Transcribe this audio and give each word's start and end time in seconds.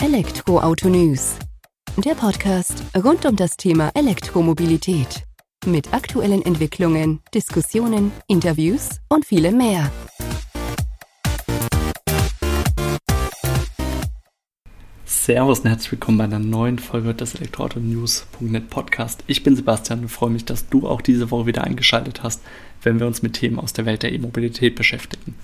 Elektroauto 0.00 0.88
News. 0.88 1.36
Der 1.96 2.14
Podcast 2.14 2.84
rund 2.96 3.26
um 3.26 3.34
das 3.34 3.56
Thema 3.56 3.90
Elektromobilität. 3.94 5.24
Mit 5.66 5.92
aktuellen 5.92 6.40
Entwicklungen, 6.42 7.18
Diskussionen, 7.34 8.12
Interviews 8.28 9.00
und 9.08 9.26
vielem 9.26 9.58
mehr. 9.58 9.90
Servus 15.04 15.60
und 15.60 15.68
herzlich 15.68 15.90
willkommen 15.90 16.18
bei 16.18 16.24
einer 16.24 16.38
neuen 16.38 16.78
Folge 16.78 17.12
des 17.12 17.34
Elektroauto-News.net 17.34 18.70
Podcast. 18.70 19.24
Ich 19.26 19.42
bin 19.42 19.56
Sebastian 19.56 20.02
und 20.02 20.10
freue 20.10 20.30
mich, 20.30 20.44
dass 20.44 20.68
du 20.68 20.86
auch 20.86 21.02
diese 21.02 21.32
Woche 21.32 21.46
wieder 21.46 21.64
eingeschaltet 21.64 22.22
hast, 22.22 22.40
wenn 22.82 23.00
wir 23.00 23.08
uns 23.08 23.22
mit 23.22 23.32
Themen 23.32 23.58
aus 23.58 23.72
der 23.72 23.84
Welt 23.84 24.04
der 24.04 24.12
E-Mobilität 24.12 24.76
beschäftigen. 24.76 25.34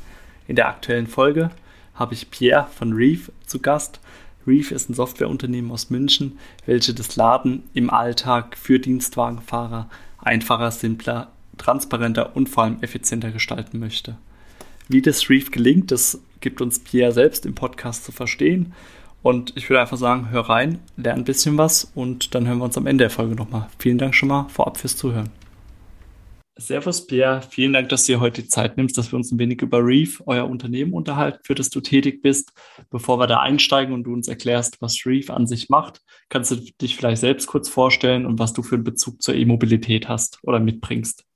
In 0.47 0.55
der 0.55 0.69
aktuellen 0.69 1.09
Folge 1.09 1.51
habe 1.95 2.15
ich 2.15 2.31
Pierre 2.31 2.69
von 2.73 2.93
Reef 2.93 3.31
zu 3.47 3.61
Gast. 3.61 4.01
Reef 4.47 4.71
ist 4.71 4.91
ein 4.91 4.95
Softwareunternehmen 4.95 5.71
aus 5.71 5.91
München, 5.91 6.39
welche 6.67 6.95
das 6.95 7.17
Laden 7.17 7.65
im 7.75 7.91
Alltag 7.91 8.57
für 8.57 8.79
Dienstwagenfahrer 8.79 9.89
einfacher, 10.19 10.71
simpler, 10.71 11.31
transparenter 11.59 12.35
und 12.37 12.49
vor 12.49 12.65
allem 12.65 12.79
effizienter 12.81 13.31
gestalten 13.31 13.79
möchte. 13.79 14.17
Wie 14.89 15.03
das 15.03 15.31
Reef 15.31 15.51
gelingt, 15.51 15.91
das 15.91 16.21
gibt 16.41 16.61
uns 16.61 16.79
Pierre 16.79 17.13
selbst 17.13 17.47
im 17.47 17.55
Podcast 17.55 18.05
zu 18.05 18.13
verstehen. 18.13 18.73
Und 19.23 19.55
ich 19.57 19.71
würde 19.71 19.81
einfach 19.81 19.97
sagen, 19.97 20.29
hör 20.31 20.43
rein, 20.43 20.81
lern 20.99 21.21
ein 21.21 21.25
bisschen 21.25 21.57
was 21.57 21.91
und 21.95 22.35
dann 22.35 22.47
hören 22.47 22.59
wir 22.59 22.65
uns 22.65 22.77
am 22.77 22.87
Ende 22.87 23.05
der 23.05 23.11
Folge 23.11 23.35
nochmal. 23.35 23.69
Vielen 23.79 23.97
Dank 23.97 24.15
schon 24.15 24.29
mal 24.29 24.49
vorab 24.51 24.77
fürs 24.77 24.97
Zuhören. 24.97 25.31
Servus 26.57 27.09
Pierre, 27.09 27.43
vielen 27.43 27.73
Dank, 27.73 27.89
dass 27.89 28.07
du 28.07 28.13
dir 28.13 28.21
heute 28.21 28.43
die 28.43 28.49
Zeit 28.49 28.77
nimmst, 28.77 28.97
dass 28.97 29.11
wir 29.11 29.17
uns 29.17 29.33
ein 29.33 29.41
wenig 29.41 29.61
über 29.61 29.85
Reef, 29.85 30.23
euer 30.25 30.49
Unternehmen 30.49 30.93
unterhalten, 30.93 31.41
für 31.43 31.57
das 31.57 31.69
du 31.69 31.81
tätig 31.81 32.23
bist. 32.23 32.53
Bevor 32.91 33.19
wir 33.19 33.27
da 33.27 33.41
einsteigen 33.41 33.93
und 33.93 34.05
du 34.05 34.13
uns 34.13 34.29
erklärst, 34.29 34.81
was 34.81 35.05
Reef 35.05 35.31
an 35.31 35.49
sich 35.49 35.69
macht, 35.69 36.01
kannst 36.29 36.53
du 36.53 36.57
dich 36.81 36.95
vielleicht 36.97 37.21
selbst 37.21 37.49
kurz 37.49 37.69
vorstellen 37.69 38.25
und 38.25 38.39
was 38.39 38.53
du 38.53 38.63
für 38.63 38.77
einen 38.77 38.85
Bezug 38.85 39.21
zur 39.21 39.35
E-Mobilität 39.35 40.09
hast 40.09 40.39
oder 40.45 40.61
mitbringst. 40.61 41.27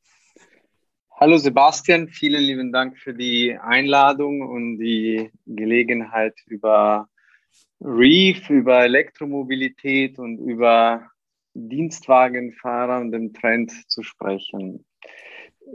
Hallo 1.18 1.36
Sebastian, 1.36 2.06
vielen 2.06 2.44
lieben 2.44 2.70
Dank 2.70 2.96
für 2.96 3.12
die 3.12 3.58
Einladung 3.60 4.42
und 4.42 4.78
die 4.78 5.32
Gelegenheit 5.46 6.34
über 6.46 7.08
Reef, 7.80 8.48
über 8.50 8.84
Elektromobilität 8.84 10.20
und 10.20 10.38
über 10.38 11.10
Dienstwagenfahrer 11.54 13.00
und 13.00 13.10
den 13.10 13.34
Trend 13.34 13.72
zu 13.90 14.04
sprechen. 14.04 14.84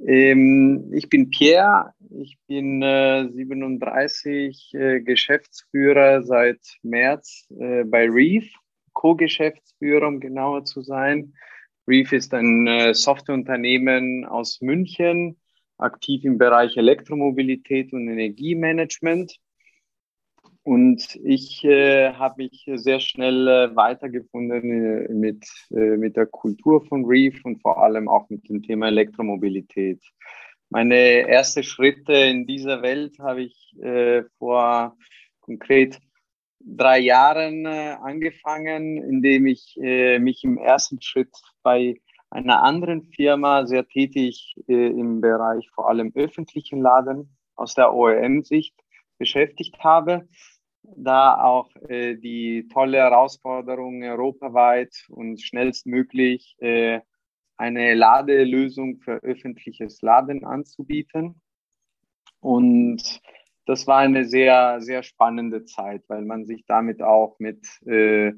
Ähm, 0.05 0.91
ich 0.93 1.09
bin 1.09 1.29
Pierre, 1.29 1.93
ich 2.09 2.37
bin 2.47 2.81
äh, 2.81 3.29
37 3.31 4.73
äh, 4.73 5.01
Geschäftsführer 5.01 6.23
seit 6.23 6.59
März 6.83 7.47
äh, 7.57 7.83
bei 7.83 8.09
Reef, 8.09 8.49
Co-Geschäftsführer, 8.93 10.07
um 10.07 10.19
genauer 10.19 10.65
zu 10.65 10.81
sein. 10.81 11.33
Reef 11.87 12.11
ist 12.13 12.33
ein 12.33 12.67
äh, 12.67 12.93
Softwareunternehmen 12.93 14.25
aus 14.25 14.61
München, 14.61 15.37
aktiv 15.77 16.23
im 16.23 16.37
Bereich 16.37 16.77
Elektromobilität 16.77 17.93
und 17.93 18.07
Energiemanagement. 18.07 19.37
Und 20.63 21.19
ich 21.23 21.65
äh, 21.65 22.13
habe 22.13 22.43
mich 22.43 22.69
sehr 22.75 23.01
schnell 23.01 23.47
äh, 23.49 23.75
weitergefunden 23.75 25.07
äh, 25.09 25.13
mit, 25.13 25.45
äh, 25.71 25.97
mit 25.97 26.15
der 26.15 26.25
Kultur 26.25 26.85
von 26.85 27.03
Reef 27.03 27.43
und 27.43 27.61
vor 27.61 27.83
allem 27.83 28.07
auch 28.07 28.29
mit 28.29 28.47
dem 28.47 28.63
Thema 28.63 28.87
Elektromobilität. 28.87 30.01
Meine 30.69 31.27
ersten 31.27 31.63
Schritte 31.63 32.13
in 32.13 32.47
dieser 32.47 32.81
Welt 32.81 33.19
habe 33.19 33.43
ich 33.43 33.75
äh, 33.81 34.23
vor 34.37 34.95
konkret 35.41 35.99
drei 36.61 36.99
Jahren 36.99 37.65
äh, 37.65 37.97
angefangen, 38.01 39.03
indem 39.03 39.47
ich 39.47 39.77
mich 39.77 40.45
im 40.45 40.57
ersten 40.57 41.01
Schritt 41.01 41.35
bei 41.61 41.95
einer 42.29 42.63
anderen 42.63 43.03
Firma 43.03 43.65
sehr 43.65 43.85
tätig 43.85 44.55
im 44.67 45.19
Bereich 45.19 45.69
vor 45.75 45.89
allem 45.89 46.13
öffentlichen 46.15 46.81
Laden 46.81 47.35
aus 47.55 47.75
der 47.75 47.93
OEM-Sicht 47.93 48.73
beschäftigt 49.17 49.77
habe 49.79 50.27
da 50.83 51.41
auch 51.41 51.69
äh, 51.87 52.15
die 52.15 52.67
tolle 52.71 52.97
Herausforderung 52.97 54.03
europaweit 54.03 55.05
und 55.09 55.41
schnellstmöglich 55.41 56.55
äh, 56.59 56.99
eine 57.57 57.93
Ladelösung 57.93 58.97
für 58.97 59.23
öffentliches 59.23 60.01
Laden 60.01 60.43
anzubieten. 60.43 61.41
Und 62.39 63.21
das 63.65 63.87
war 63.87 63.99
eine 63.99 64.25
sehr, 64.25 64.81
sehr 64.81 65.03
spannende 65.03 65.63
Zeit, 65.63 66.03
weil 66.07 66.23
man 66.23 66.45
sich 66.45 66.65
damit 66.65 67.01
auch 67.01 67.39
mit 67.39 67.65
äh, 67.85 68.33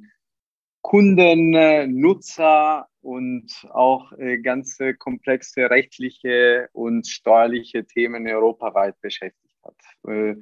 Kunden, 0.81 1.55
äh, 1.55 1.87
Nutzer 1.87 2.87
und 3.01 3.67
auch 3.71 4.11
äh, 4.13 4.37
ganze 4.37 4.93
komplexe 4.93 5.69
rechtliche 5.69 6.69
und 6.73 7.07
steuerliche 7.07 7.85
Themen 7.85 8.27
europaweit 8.27 8.99
beschäftigt 9.01 9.57
hat. 9.63 9.75
Äh, 10.07 10.35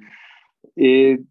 äh 0.76 1.24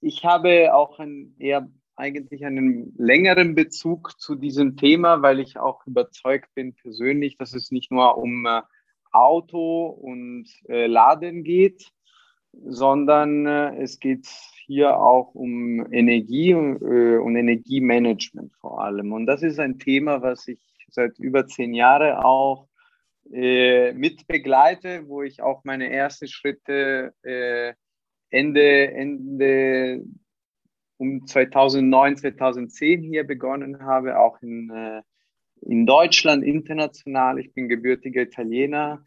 ich 0.00 0.24
habe 0.24 0.74
auch 0.74 0.98
ein, 0.98 1.34
eher 1.38 1.68
eigentlich 1.96 2.44
einen 2.44 2.94
längeren 2.96 3.54
Bezug 3.54 4.18
zu 4.18 4.34
diesem 4.34 4.76
Thema, 4.76 5.22
weil 5.22 5.38
ich 5.38 5.58
auch 5.58 5.86
überzeugt 5.86 6.48
bin 6.54 6.74
persönlich, 6.74 7.36
dass 7.36 7.54
es 7.54 7.70
nicht 7.70 7.90
nur 7.92 8.16
um 8.16 8.46
äh, 8.46 8.62
Auto 9.12 9.86
und 9.86 10.48
äh, 10.68 10.86
Laden 10.86 11.44
geht, 11.44 11.92
sondern 12.52 13.46
äh, 13.46 13.82
es 13.82 13.98
geht 14.00 14.26
hier 14.66 14.98
auch 14.98 15.34
um 15.34 15.92
Energie 15.92 16.52
äh, 16.52 17.18
und 17.18 17.36
Energiemanagement 17.36 18.54
vor 18.60 18.82
allem. 18.82 19.12
Und 19.12 19.26
das 19.26 19.42
ist 19.42 19.58
ein 19.58 19.78
Thema, 19.78 20.22
was 20.22 20.48
ich 20.48 20.60
seit 20.90 21.18
über 21.18 21.46
zehn 21.46 21.74
Jahren 21.74 22.16
auch 22.16 22.66
äh, 23.30 23.92
mit 23.92 24.26
begleite, 24.26 25.06
wo 25.06 25.22
ich 25.22 25.42
auch 25.42 25.64
meine 25.64 25.90
ersten 25.90 26.28
Schritte 26.28 27.12
Ende, 28.30 28.92
Ende 28.92 30.04
um 30.96 31.26
2009, 31.26 32.18
2010 32.18 33.02
hier 33.02 33.24
begonnen 33.24 33.82
habe, 33.82 34.18
auch 34.18 34.40
in, 34.42 34.70
äh, 34.70 35.02
in 35.62 35.86
Deutschland 35.86 36.44
international. 36.44 37.38
Ich 37.38 37.52
bin 37.52 37.68
gebürtiger 37.68 38.22
Italiener, 38.22 39.04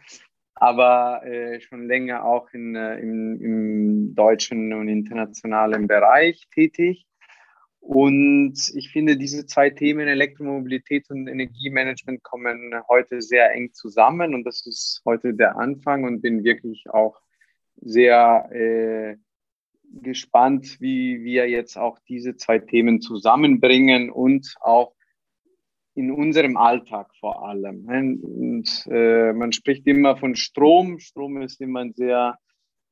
aber 0.55 1.25
äh, 1.25 1.61
schon 1.61 1.87
länger 1.87 2.25
auch 2.25 2.49
in, 2.51 2.75
äh, 2.75 2.97
im, 2.99 3.41
im 3.41 4.15
deutschen 4.15 4.73
und 4.73 4.87
internationalen 4.87 5.87
Bereich 5.87 6.47
tätig. 6.53 7.05
Und 7.79 8.55
ich 8.75 8.91
finde, 8.91 9.17
diese 9.17 9.45
zwei 9.45 9.69
Themen, 9.69 10.07
Elektromobilität 10.07 11.09
und 11.09 11.27
Energiemanagement, 11.27 12.23
kommen 12.23 12.73
heute 12.87 13.21
sehr 13.21 13.51
eng 13.51 13.73
zusammen. 13.73 14.33
Und 14.33 14.45
das 14.45 14.65
ist 14.65 15.01
heute 15.03 15.33
der 15.33 15.57
Anfang 15.57 16.05
und 16.05 16.21
bin 16.21 16.45
wirklich 16.45 16.89
auch 16.89 17.19
sehr 17.83 18.49
äh, 18.51 19.17
gespannt, 20.01 20.77
wie 20.79 21.23
wir 21.23 21.49
jetzt 21.49 21.77
auch 21.77 21.99
diese 22.07 22.35
zwei 22.35 22.59
Themen 22.59 23.01
zusammenbringen 23.01 24.09
und 24.09 24.55
auch 24.61 24.93
in 25.95 26.11
unserem 26.11 26.57
Alltag 26.57 27.11
vor 27.19 27.47
allem. 27.47 27.85
Und 27.85 28.87
äh, 28.89 29.33
man 29.33 29.51
spricht 29.51 29.85
immer 29.85 30.17
von 30.17 30.35
Strom. 30.35 30.99
Strom 30.99 31.41
ist 31.41 31.61
immer 31.61 31.81
ein 31.81 31.93
sehr 31.93 32.37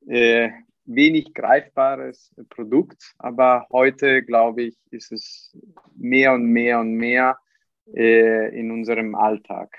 äh, 0.06 0.50
wenig 0.84 1.34
greifbares 1.34 2.34
Produkt, 2.48 3.14
aber 3.18 3.66
heute, 3.72 4.22
glaube 4.22 4.62
ich, 4.62 4.76
ist 4.90 5.12
es 5.12 5.56
mehr 5.96 6.34
und 6.34 6.46
mehr 6.46 6.80
und 6.80 6.94
mehr 6.94 7.38
äh, 7.94 8.56
in 8.58 8.70
unserem 8.70 9.14
Alltag. 9.14 9.76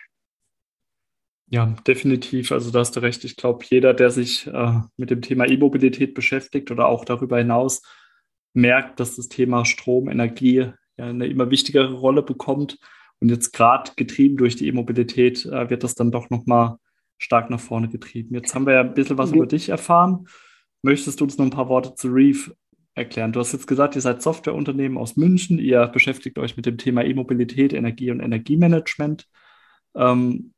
Ja, 1.48 1.66
definitiv. 1.86 2.52
Also 2.52 2.72
da 2.72 2.80
hast 2.80 2.96
du 2.96 3.00
recht. 3.02 3.24
Ich 3.24 3.36
glaube, 3.36 3.66
jeder, 3.70 3.94
der 3.94 4.10
sich 4.10 4.48
äh, 4.48 4.82
mit 4.98 5.10
dem 5.10 5.22
Thema 5.22 5.48
E-Mobilität 5.48 6.14
beschäftigt 6.14 6.72
oder 6.72 6.88
auch 6.88 7.06
darüber 7.06 7.38
hinaus, 7.38 7.82
merkt, 8.54 9.00
dass 9.00 9.16
das 9.16 9.30
Thema 9.30 9.66
Strom, 9.66 10.10
Energie 10.10 10.72
ja 10.98 11.06
eine 11.06 11.28
immer 11.28 11.50
wichtigere 11.50 11.94
Rolle 11.94 12.24
bekommt. 12.24 12.80
Und 13.20 13.30
jetzt 13.30 13.54
gerade 13.54 13.92
getrieben 13.96 14.38
durch 14.38 14.56
die 14.56 14.68
E-Mobilität 14.68 15.46
äh, 15.46 15.70
wird 15.70 15.84
das 15.84 15.96
dann 15.96 16.12
doch 16.12 16.30
nochmal 16.30 16.78
stark 17.18 17.50
nach 17.50 17.60
vorne 17.60 17.88
getrieben. 17.88 18.36
Jetzt 18.36 18.54
haben 18.54 18.66
wir 18.66 18.74
ja 18.74 18.82
ein 18.82 18.94
bisschen 18.94 19.18
was 19.18 19.32
ja. 19.32 19.38
über 19.38 19.46
dich 19.46 19.70
erfahren. 19.70 20.28
Möchtest 20.82 21.20
du 21.20 21.24
uns 21.24 21.38
noch 21.38 21.46
ein 21.46 21.52
paar 21.52 21.70
Worte 21.70 21.96
zu 21.96 22.10
Reef 22.10 22.54
erklären? 22.96 23.32
Du 23.32 23.40
hast 23.40 23.54
jetzt 23.54 23.68
gesagt, 23.68 23.96
ihr 23.96 24.02
seid 24.02 24.22
Softwareunternehmen 24.22 24.98
aus 24.98 25.16
München. 25.16 25.58
Ihr 25.58 25.88
beschäftigt 25.88 26.38
euch 26.38 26.58
mit 26.58 26.66
dem 26.66 26.78
Thema 26.78 27.04
E-Mobilität, 27.04 27.74
Energie 27.74 28.12
und 28.12 28.20
Energiemanagement. 28.20 29.28
Ähm, 29.96 30.53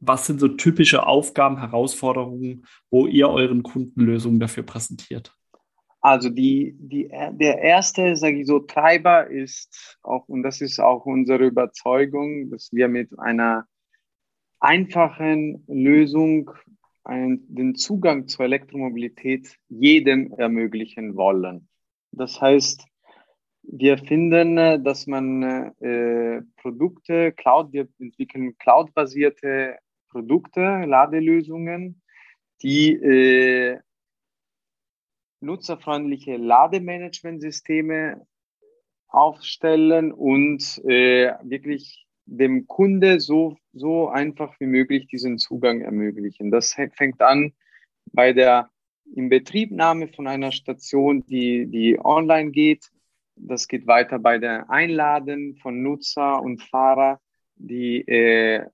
was 0.00 0.26
sind 0.26 0.40
so 0.40 0.48
typische 0.48 1.06
Aufgaben, 1.06 1.58
Herausforderungen, 1.58 2.66
wo 2.90 3.06
ihr 3.06 3.28
euren 3.28 3.62
Kunden 3.62 4.00
Lösungen 4.00 4.40
dafür 4.40 4.62
präsentiert? 4.62 5.34
Also 6.00 6.30
die, 6.30 6.76
die, 6.78 7.08
der 7.08 7.58
erste, 7.58 8.14
sage 8.16 8.40
ich 8.40 8.46
so, 8.46 8.60
Treiber 8.60 9.28
ist 9.28 9.98
auch, 10.02 10.28
und 10.28 10.42
das 10.42 10.60
ist 10.60 10.78
auch 10.78 11.04
unsere 11.04 11.46
Überzeugung, 11.46 12.50
dass 12.50 12.70
wir 12.72 12.88
mit 12.88 13.18
einer 13.18 13.66
einfachen 14.60 15.64
Lösung 15.66 16.50
einen, 17.02 17.42
den 17.52 17.74
Zugang 17.74 18.28
zur 18.28 18.44
Elektromobilität 18.44 19.56
jedem 19.68 20.32
ermöglichen 20.32 21.16
wollen. 21.16 21.68
Das 22.12 22.40
heißt, 22.40 22.84
wir 23.62 23.98
finden, 23.98 24.58
äh, 24.58 24.80
dass 24.80 25.06
man 25.06 25.42
äh, 25.80 26.42
Produkte, 26.56 27.32
Cloud, 27.32 27.72
wir 27.72 27.88
entwickeln 27.98 28.56
cloud-basierte 28.58 29.76
Produkte, 30.16 30.84
Ladelösungen, 30.86 32.00
die 32.62 32.94
äh, 32.94 33.78
nutzerfreundliche 35.42 36.38
Lademanagementsysteme 36.38 38.26
aufstellen 39.08 40.12
und 40.12 40.82
äh, 40.86 41.34
wirklich 41.42 42.06
dem 42.24 42.66
Kunde 42.66 43.20
so, 43.20 43.58
so 43.74 44.08
einfach 44.08 44.58
wie 44.58 44.64
möglich 44.64 45.06
diesen 45.06 45.36
Zugang 45.36 45.82
ermöglichen. 45.82 46.50
Das 46.50 46.72
fängt 46.72 47.20
an 47.20 47.52
bei 48.06 48.32
der 48.32 48.70
Inbetriebnahme 49.14 50.08
von 50.08 50.26
einer 50.26 50.50
Station, 50.50 51.26
die, 51.26 51.66
die 51.66 51.98
online 52.02 52.52
geht. 52.52 52.90
Das 53.36 53.68
geht 53.68 53.86
weiter 53.86 54.18
bei 54.18 54.38
der 54.38 54.70
Einladen 54.70 55.56
von 55.56 55.82
Nutzer 55.82 56.40
und 56.40 56.62
Fahrer, 56.62 57.20
die 57.56 58.00
äh, 58.08 58.64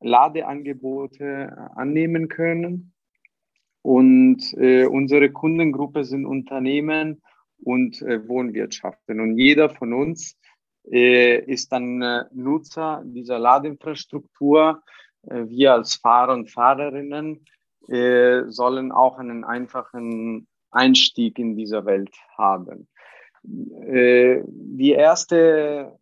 Ladeangebote 0.00 1.70
annehmen 1.74 2.28
können. 2.28 2.92
Und 3.82 4.52
äh, 4.54 4.86
unsere 4.86 5.30
Kundengruppe 5.30 6.04
sind 6.04 6.26
Unternehmen 6.26 7.22
und 7.62 8.02
äh, 8.02 8.28
Wohnwirtschaften. 8.28 9.20
Und 9.20 9.38
jeder 9.38 9.70
von 9.70 9.92
uns 9.92 10.36
äh, 10.90 11.38
ist 11.44 11.72
dann 11.72 12.02
äh, 12.02 12.24
Nutzer 12.32 13.02
dieser 13.04 13.38
Ladeinfrastruktur. 13.38 14.82
Äh, 15.28 15.44
wir 15.48 15.74
als 15.74 15.94
Fahrer 15.96 16.34
und 16.34 16.50
Fahrerinnen 16.50 17.44
äh, 17.88 18.42
sollen 18.46 18.90
auch 18.90 19.18
einen 19.18 19.44
einfachen 19.44 20.48
Einstieg 20.70 21.38
in 21.38 21.56
dieser 21.56 21.86
Welt 21.86 22.14
haben. 22.36 22.88
Äh, 23.82 24.42
die 24.46 24.92
erste 24.92 25.96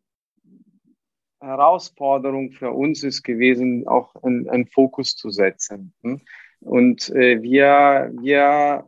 Herausforderung 1.45 2.53
für 2.53 2.71
uns 2.71 3.03
ist 3.03 3.23
gewesen, 3.23 3.87
auch 3.87 4.15
einen 4.23 4.67
Fokus 4.67 5.17
zu 5.17 5.31
setzen. 5.31 5.95
Hm? 6.03 6.21
Und 6.61 7.11
äh, 7.11 7.43
wir, 7.43 8.13
wir 8.21 8.87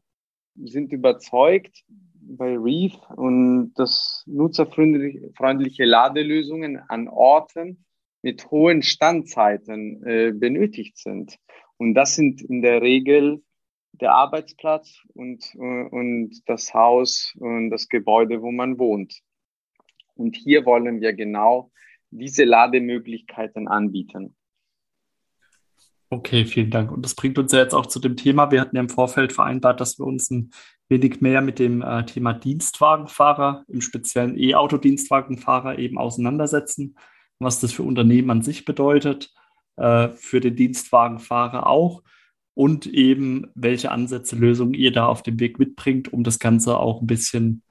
sind 0.57 0.93
überzeugt 0.93 1.85
bei 2.21 2.57
Reef 2.57 2.95
und 3.15 3.75
dass 3.75 4.25
nutzerfreundliche 4.27 5.85
Ladelösungen 5.85 6.79
an 6.89 7.09
Orten 7.09 7.85
mit 8.23 8.51
hohen 8.51 8.83
Standzeiten 8.83 10.05
äh, 10.05 10.33
benötigt 10.33 10.99
sind. 10.99 11.37
Und 11.77 11.95
das 11.95 12.17
sind 12.17 12.43
in 12.43 12.63
der 12.63 12.83
Regel 12.83 13.43
der 13.93 14.13
Arbeitsplatz 14.13 15.01
und, 15.15 15.55
und 15.55 16.43
das 16.47 16.75
Haus 16.75 17.35
und 17.39 17.71
das 17.71 17.89
Gebäude, 17.89 18.43
wo 18.43 18.51
man 18.51 18.79
wohnt. 18.79 19.21
Und 20.15 20.37
hier 20.37 20.65
wollen 20.67 21.01
wir 21.01 21.13
genau 21.13 21.71
diese 22.19 22.45
Lademöglichkeiten 22.45 23.69
anbieten. 23.69 24.35
Okay, 26.09 26.45
vielen 26.45 26.71
Dank. 26.71 26.93
Und 26.93 27.03
das 27.05 27.17
bringt 27.17 27.37
uns 27.37 27.51
ja 27.53 27.59
jetzt 27.59 27.75
auch 27.75 27.87
zu 27.87 27.99
dem 27.99 28.17
Thema. 28.17 28.53
Wir 28.53 28.61
hatten 28.61 28.77
ja 28.77 28.83
im 28.83 28.89
Vorfeld 28.89 29.33
vereinbart, 29.33 29.81
dass 29.81 29.99
wir 29.99 30.07
uns 30.07 30.31
ein 30.31 30.51
wenig 30.89 31.21
mehr 31.21 31.43
mit 31.43 31.59
dem 31.59 31.83
äh, 31.83 32.05
Thema 32.07 32.33
Dienstwagenfahrer, 32.33 33.65
im 33.69 33.81
speziellen 33.81 34.39
E-Auto-Dienstwagenfahrer 34.39 35.79
eben 35.79 35.99
auseinandersetzen, 35.99 36.97
was 37.41 37.59
das 37.59 37.73
für 37.73 37.83
Unternehmen 37.83 38.31
an 38.31 38.43
sich 38.43 38.65
bedeutet, 38.65 39.33
äh, 39.77 40.11
für 40.11 40.41
den 40.41 40.55
Dienstwagenfahrer 40.55 41.67
auch 41.67 42.05
und 42.55 42.87
eben 42.87 43.51
welche 43.57 43.91
Ansätze, 43.91 44.37
Lösungen 44.37 44.75
ihr 44.75 44.93
da 44.93 45.07
auf 45.07 45.23
dem 45.25 45.41
Weg 45.41 45.59
mitbringt, 45.59 46.13
um 46.13 46.23
das 46.23 46.39
Ganze 46.39 46.79
auch 46.79 47.01
ein 47.03 47.07
bisschen 47.09 47.63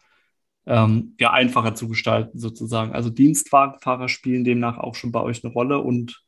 ähm, 0.65 1.15
ja, 1.19 1.31
einfacher 1.31 1.75
zu 1.75 1.87
gestalten, 1.87 2.37
sozusagen. 2.37 2.93
Also 2.93 3.09
Dienstwagenfahrer 3.09 4.09
spielen 4.09 4.43
demnach 4.43 4.77
auch 4.77 4.95
schon 4.95 5.11
bei 5.11 5.21
euch 5.21 5.43
eine 5.43 5.53
Rolle 5.53 5.79
und 5.79 6.23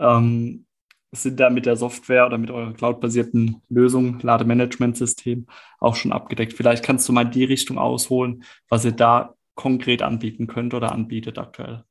ähm, 0.00 0.66
sind 1.12 1.38
da 1.38 1.50
mit 1.50 1.66
der 1.66 1.76
Software 1.76 2.26
oder 2.26 2.38
mit 2.38 2.50
eurer 2.50 2.72
cloud-basierten 2.72 3.62
Lösung, 3.68 4.18
Lademanagementsystem, 4.20 5.46
auch 5.78 5.96
schon 5.96 6.12
abgedeckt. 6.12 6.54
Vielleicht 6.54 6.84
kannst 6.84 7.08
du 7.08 7.12
mal 7.12 7.24
die 7.24 7.44
Richtung 7.44 7.78
ausholen, 7.78 8.44
was 8.68 8.84
ihr 8.84 8.92
da 8.92 9.34
konkret 9.54 10.02
anbieten 10.02 10.46
könnt 10.46 10.74
oder 10.74 10.92
anbietet 10.92 11.38
aktuell. 11.38 11.84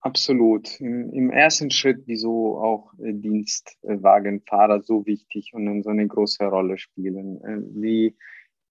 Absolut. 0.00 0.80
Im, 0.80 1.10
Im, 1.12 1.30
ersten 1.30 1.70
Schritt, 1.70 2.02
wieso 2.06 2.58
auch 2.58 2.92
äh, 2.98 3.14
Dienstwagenfahrer 3.14 4.82
so 4.82 5.06
wichtig 5.06 5.52
und 5.54 5.82
so 5.82 5.90
eine 5.90 6.06
große 6.06 6.44
Rolle 6.44 6.76
spielen. 6.76 7.40
Äh, 7.42 7.60
wie 7.74 8.16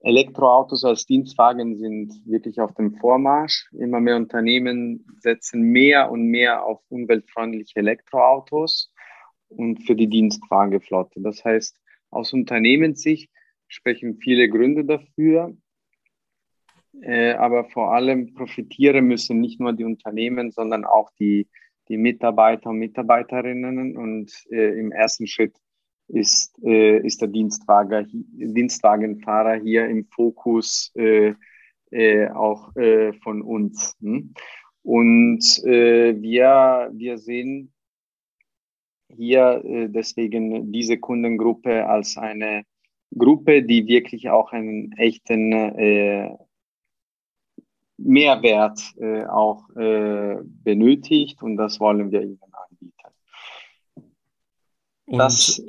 Elektroautos 0.04 0.84
als 0.84 1.06
Dienstwagen 1.06 1.78
sind 1.78 2.14
wirklich 2.26 2.60
auf 2.60 2.74
dem 2.74 2.96
Vormarsch. 2.96 3.70
Immer 3.72 4.02
mehr 4.02 4.18
Unternehmen 4.18 5.06
setzen 5.20 5.62
mehr 5.62 6.12
und 6.12 6.28
mehr 6.28 6.66
auf 6.66 6.82
umweltfreundliche 6.90 7.78
Elektroautos 7.78 8.92
und 9.48 9.82
für 9.86 9.96
die 9.96 10.08
Dienstwagenflotte. 10.08 11.22
Das 11.22 11.46
heißt, 11.46 11.80
aus 12.10 12.34
Unternehmenssicht 12.34 13.32
sprechen 13.70 14.18
viele 14.18 14.50
Gründe 14.50 14.84
dafür. 14.84 15.56
Äh, 17.02 17.34
aber 17.36 17.64
vor 17.70 17.94
allem 17.94 18.34
profitieren 18.34 19.06
müssen 19.06 19.40
nicht 19.40 19.62
nur 19.62 19.72
die 19.72 19.86
Unternehmen, 19.86 20.52
sondern 20.52 20.84
auch 20.84 21.12
die, 21.18 21.48
die 21.88 21.98
Mitarbeiter 21.98 22.72
und 22.72 22.78
Mitarbeiterinnen. 22.78 23.96
Und 23.96 24.34
äh, 24.52 24.78
im 24.78 24.92
ersten 24.92 25.28
Schritt 25.28 25.56
ist, 26.08 26.54
äh, 26.64 27.00
ist 27.06 27.22
der 27.22 27.30
Dienstwagen, 27.30 28.08
Dienstwagenfahrer 28.34 29.56
hier 29.56 29.88
im 29.88 30.06
Fokus 30.06 30.92
äh, 30.96 31.34
äh, 31.94 32.28
auch 32.32 32.76
äh, 32.76 33.14
von 33.22 33.44
uns. 33.44 33.96
Hm? 34.02 34.34
Und 34.82 35.64
äh, 35.64 36.20
wir, 36.20 36.90
wir 36.92 37.18
sehen 37.20 37.72
hier 39.10 39.64
äh, 39.64 39.90
deswegen 39.90 40.72
diese 40.72 40.98
Kundengruppe 40.98 41.88
als 41.88 42.18
eine 42.18 42.64
Gruppe, 43.16 43.62
die 43.62 43.86
wirklich 43.86 44.30
auch 44.30 44.52
einen 44.54 44.92
echten 44.94 46.40
Mehrwert 47.98 48.82
auch 49.30 49.68
benötigt 49.76 51.44
und 51.44 51.58
das 51.58 51.80
wollen 51.80 52.12
wir 52.12 52.24
ihnen 52.24 52.40
anbieten. 52.42 53.14
Und 55.06 55.20
das 55.20 55.64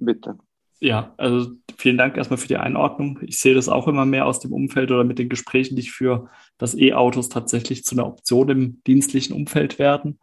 bitte. 0.00 0.36
Ja, 0.80 1.12
also 1.18 1.50
vielen 1.76 1.98
Dank 1.98 2.16
erstmal 2.16 2.38
für 2.38 2.48
die 2.48 2.56
Einordnung. 2.56 3.18
Ich 3.22 3.38
sehe 3.38 3.54
das 3.54 3.68
auch 3.68 3.86
immer 3.86 4.06
mehr 4.06 4.26
aus 4.26 4.40
dem 4.40 4.52
Umfeld 4.52 4.90
oder 4.90 5.04
mit 5.04 5.18
den 5.18 5.28
Gesprächen, 5.28 5.76
die 5.76 5.82
ich 5.82 5.92
führe, 5.92 6.30
dass 6.56 6.74
E-Autos 6.74 7.28
tatsächlich 7.28 7.84
zu 7.84 7.94
einer 7.94 8.06
Option 8.06 8.48
im 8.48 8.82
dienstlichen 8.86 9.36
Umfeld 9.36 9.78
werden 9.78 10.18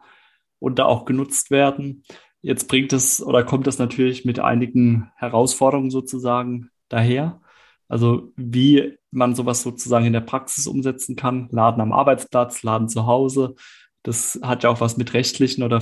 und 0.57 0.79
da 0.79 0.85
auch 0.85 1.05
genutzt 1.05 1.51
werden. 1.51 2.03
Jetzt 2.41 2.67
bringt 2.67 2.91
es 2.91 3.21
oder 3.21 3.43
kommt 3.43 3.67
es 3.67 3.77
natürlich 3.77 4.25
mit 4.25 4.39
einigen 4.39 5.11
Herausforderungen 5.15 5.91
sozusagen 5.91 6.71
daher. 6.89 7.39
Also 7.87 8.33
wie 8.35 8.97
man 9.11 9.35
sowas 9.35 9.61
sozusagen 9.61 10.05
in 10.05 10.13
der 10.13 10.21
Praxis 10.21 10.65
umsetzen 10.65 11.15
kann. 11.15 11.49
Laden 11.51 11.81
am 11.81 11.93
Arbeitsplatz, 11.93 12.63
Laden 12.63 12.89
zu 12.89 13.05
Hause. 13.05 13.55
Das 14.01 14.39
hat 14.41 14.63
ja 14.63 14.69
auch 14.69 14.81
was 14.81 14.97
mit 14.97 15.13
rechtlichen 15.13 15.63
oder 15.63 15.81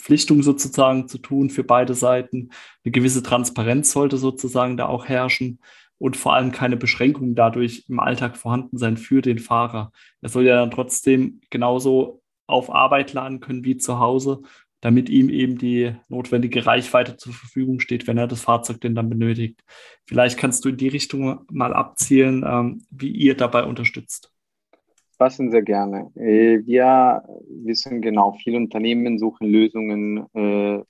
Verpflichtungen 0.00 0.42
sozusagen 0.42 1.08
zu 1.08 1.18
tun 1.18 1.50
für 1.50 1.62
beide 1.62 1.94
Seiten. 1.94 2.50
Eine 2.84 2.92
gewisse 2.92 3.22
Transparenz 3.22 3.92
sollte 3.92 4.16
sozusagen 4.16 4.76
da 4.76 4.86
auch 4.86 5.06
herrschen 5.06 5.60
und 5.98 6.16
vor 6.16 6.34
allem 6.34 6.52
keine 6.52 6.78
Beschränkungen 6.78 7.34
dadurch 7.34 7.84
im 7.88 8.00
Alltag 8.00 8.38
vorhanden 8.38 8.78
sein 8.78 8.96
für 8.96 9.20
den 9.20 9.38
Fahrer. 9.38 9.92
Er 10.22 10.28
soll 10.30 10.46
ja 10.46 10.56
dann 10.56 10.70
trotzdem 10.70 11.40
genauso 11.50 12.22
auf 12.46 12.70
Arbeit 12.74 13.12
laden 13.12 13.40
können 13.40 13.64
wie 13.64 13.76
zu 13.76 13.98
Hause 13.98 14.42
damit 14.80 15.10
ihm 15.10 15.28
eben 15.28 15.58
die 15.58 15.94
notwendige 16.08 16.64
Reichweite 16.66 17.16
zur 17.16 17.32
Verfügung 17.32 17.80
steht, 17.80 18.06
wenn 18.06 18.18
er 18.18 18.26
das 18.26 18.42
Fahrzeug 18.42 18.80
denn 18.80 18.94
dann 18.94 19.10
benötigt. 19.10 19.62
Vielleicht 20.06 20.38
kannst 20.38 20.64
du 20.64 20.70
in 20.70 20.76
die 20.76 20.88
Richtung 20.88 21.44
mal 21.50 21.74
abzielen, 21.74 22.44
ähm, 22.46 22.82
wie 22.90 23.10
ihr 23.10 23.36
dabei 23.36 23.64
unterstützt. 23.64 24.29
Passen 25.20 25.50
sehr 25.50 25.60
gerne. 25.60 26.10
Äh, 26.16 26.64
wir 26.64 27.22
wissen 27.46 28.00
genau, 28.00 28.32
viele 28.42 28.56
Unternehmen 28.56 29.18
suchen 29.18 29.48
Lösungen 29.48 30.26
äh, 30.32 30.82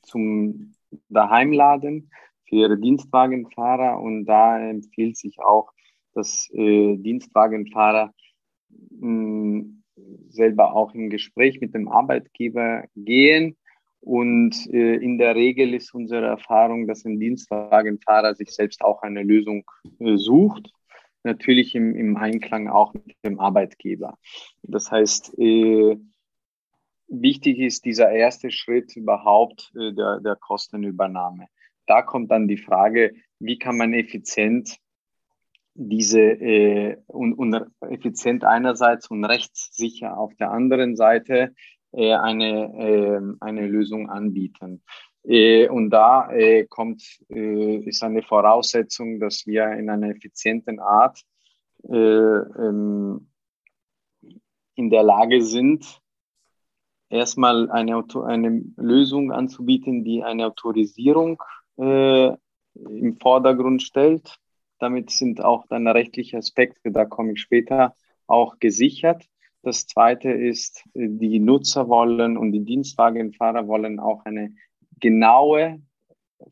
zum 0.00 0.72
Daheimladen 1.10 2.10
für 2.48 2.56
ihre 2.56 2.78
Dienstwagenfahrer 2.78 4.00
und 4.00 4.24
da 4.24 4.58
empfiehlt 4.58 5.18
sich 5.18 5.38
auch, 5.38 5.70
dass 6.14 6.48
äh, 6.54 6.96
Dienstwagenfahrer 6.96 8.14
mh, 8.88 9.64
selber 10.30 10.74
auch 10.74 10.94
im 10.94 11.10
Gespräch 11.10 11.60
mit 11.60 11.74
dem 11.74 11.88
Arbeitgeber 11.88 12.84
gehen. 12.96 13.58
Und 14.00 14.66
äh, 14.72 14.94
in 14.96 15.18
der 15.18 15.34
Regel 15.34 15.74
ist 15.74 15.92
unsere 15.94 16.24
Erfahrung, 16.24 16.86
dass 16.86 17.04
ein 17.04 17.20
Dienstwagenfahrer 17.20 18.34
sich 18.34 18.50
selbst 18.50 18.82
auch 18.82 19.02
eine 19.02 19.22
Lösung 19.22 19.64
äh, 19.98 20.16
sucht. 20.16 20.72
Natürlich 21.24 21.74
im, 21.74 21.94
im 21.94 22.16
Einklang 22.16 22.68
auch 22.68 22.94
mit 22.94 23.16
dem 23.24 23.38
Arbeitgeber. 23.38 24.18
Das 24.62 24.90
heißt, 24.90 25.38
äh, 25.38 25.96
wichtig 27.08 27.58
ist 27.58 27.84
dieser 27.84 28.10
erste 28.10 28.50
Schritt 28.50 28.96
überhaupt 28.96 29.72
äh, 29.76 29.92
der, 29.92 30.20
der 30.20 30.36
Kostenübernahme. 30.36 31.46
Da 31.86 32.02
kommt 32.02 32.30
dann 32.30 32.48
die 32.48 32.56
Frage, 32.58 33.14
wie 33.38 33.58
kann 33.58 33.76
man 33.76 33.92
effizient 33.92 34.78
diese 35.74 36.20
äh, 36.20 36.96
und, 37.06 37.34
und 37.34 37.66
effizient 37.80 38.44
einerseits 38.44 39.10
und 39.10 39.24
rechtssicher 39.24 40.18
auf 40.18 40.34
der 40.34 40.50
anderen 40.50 40.96
Seite 40.96 41.54
äh, 41.92 42.14
eine, 42.14 42.74
äh, 42.74 43.36
eine 43.40 43.66
Lösung 43.66 44.10
anbieten. 44.10 44.82
Äh, 45.24 45.68
und 45.68 45.90
da 45.90 46.30
äh, 46.32 46.66
kommt, 46.66 47.02
äh, 47.30 47.76
ist 47.76 48.02
eine 48.02 48.22
Voraussetzung, 48.22 49.20
dass 49.20 49.46
wir 49.46 49.70
in 49.72 49.88
einer 49.88 50.08
effizienten 50.08 50.80
Art 50.80 51.20
äh, 51.88 51.96
ähm, 51.96 53.28
in 54.74 54.90
der 54.90 55.02
Lage 55.02 55.42
sind, 55.42 56.00
erstmal 57.08 57.70
eine, 57.70 58.04
eine 58.24 58.64
Lösung 58.76 59.32
anzubieten, 59.32 60.02
die 60.02 60.22
eine 60.22 60.46
Autorisierung 60.46 61.42
im 61.76 62.38
Vordergrund 63.20 63.82
stellt. 63.82 64.38
Damit 64.78 65.10
sind 65.10 65.42
auch 65.42 65.66
dann 65.66 65.86
rechtliche 65.86 66.38
Aspekte, 66.38 66.90
da 66.90 67.04
komme 67.04 67.32
ich 67.32 67.40
später, 67.42 67.94
auch 68.26 68.58
gesichert. 68.60 69.26
Das 69.62 69.86
zweite 69.86 70.30
ist, 70.30 70.84
die 70.94 71.38
Nutzer 71.38 71.88
wollen 71.88 72.38
und 72.38 72.52
die 72.52 72.64
Dienstwagenfahrer 72.64 73.68
wollen 73.68 74.00
auch 74.00 74.24
eine 74.24 74.54
genaue, 75.02 75.82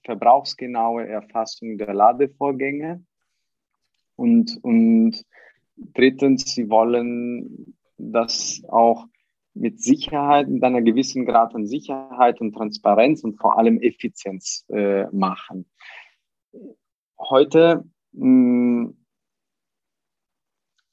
verbrauchsgenaue 0.05 1.09
Erfassung 1.09 1.79
der 1.79 1.95
Ladevorgänge. 1.95 3.03
Und, 4.17 4.59
und 4.63 5.25
drittens, 5.77 6.55
sie 6.55 6.69
wollen 6.69 7.75
das 7.97 8.63
auch 8.69 9.07
mit 9.55 9.83
Sicherheit, 9.83 10.49
mit 10.49 10.63
einer 10.63 10.83
gewissen 10.83 11.25
Grad 11.25 11.55
an 11.55 11.67
Sicherheit 11.67 12.41
und 12.41 12.53
Transparenz 12.53 13.25
und 13.25 13.37
vor 13.41 13.57
allem 13.59 13.81
Effizienz 13.81 14.67
äh, 14.69 15.05
machen. 15.11 15.67
Heute 17.19 17.85
mh, 18.13 18.93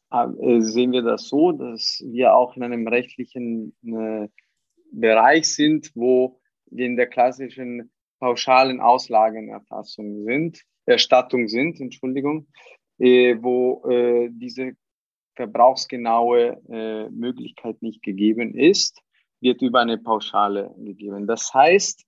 hm, 0.09 0.37
äh, 0.39 0.61
sehen 0.61 0.91
wir 0.91 1.01
das 1.01 1.27
so, 1.27 1.51
dass 1.51 2.03
wir 2.05 2.33
auch 2.33 2.55
in 2.55 2.63
einem 2.63 2.87
rechtlichen 2.87 3.75
äh, 3.83 4.27
Bereich 4.91 5.53
sind, 5.53 5.91
wo 5.95 6.39
in 6.71 6.95
der 6.95 7.07
klassischen 7.07 7.91
pauschalen 8.19 8.79
Auslagenerfassung 8.79 10.23
sind, 10.23 10.63
Erstattung 10.85 11.47
sind, 11.47 11.79
Entschuldigung, 11.79 12.47
äh, 12.99 13.35
wo 13.39 13.83
äh, 13.89 14.29
diese 14.31 14.73
verbrauchsgenaue 15.35 16.61
äh, 16.69 17.09
Möglichkeit 17.09 17.81
nicht 17.81 18.01
gegeben 18.01 18.55
ist, 18.55 19.01
wird 19.39 19.61
über 19.61 19.81
eine 19.81 19.97
Pauschale 19.99 20.73
gegeben. 20.77 21.27
Das 21.27 21.53
heißt, 21.53 22.05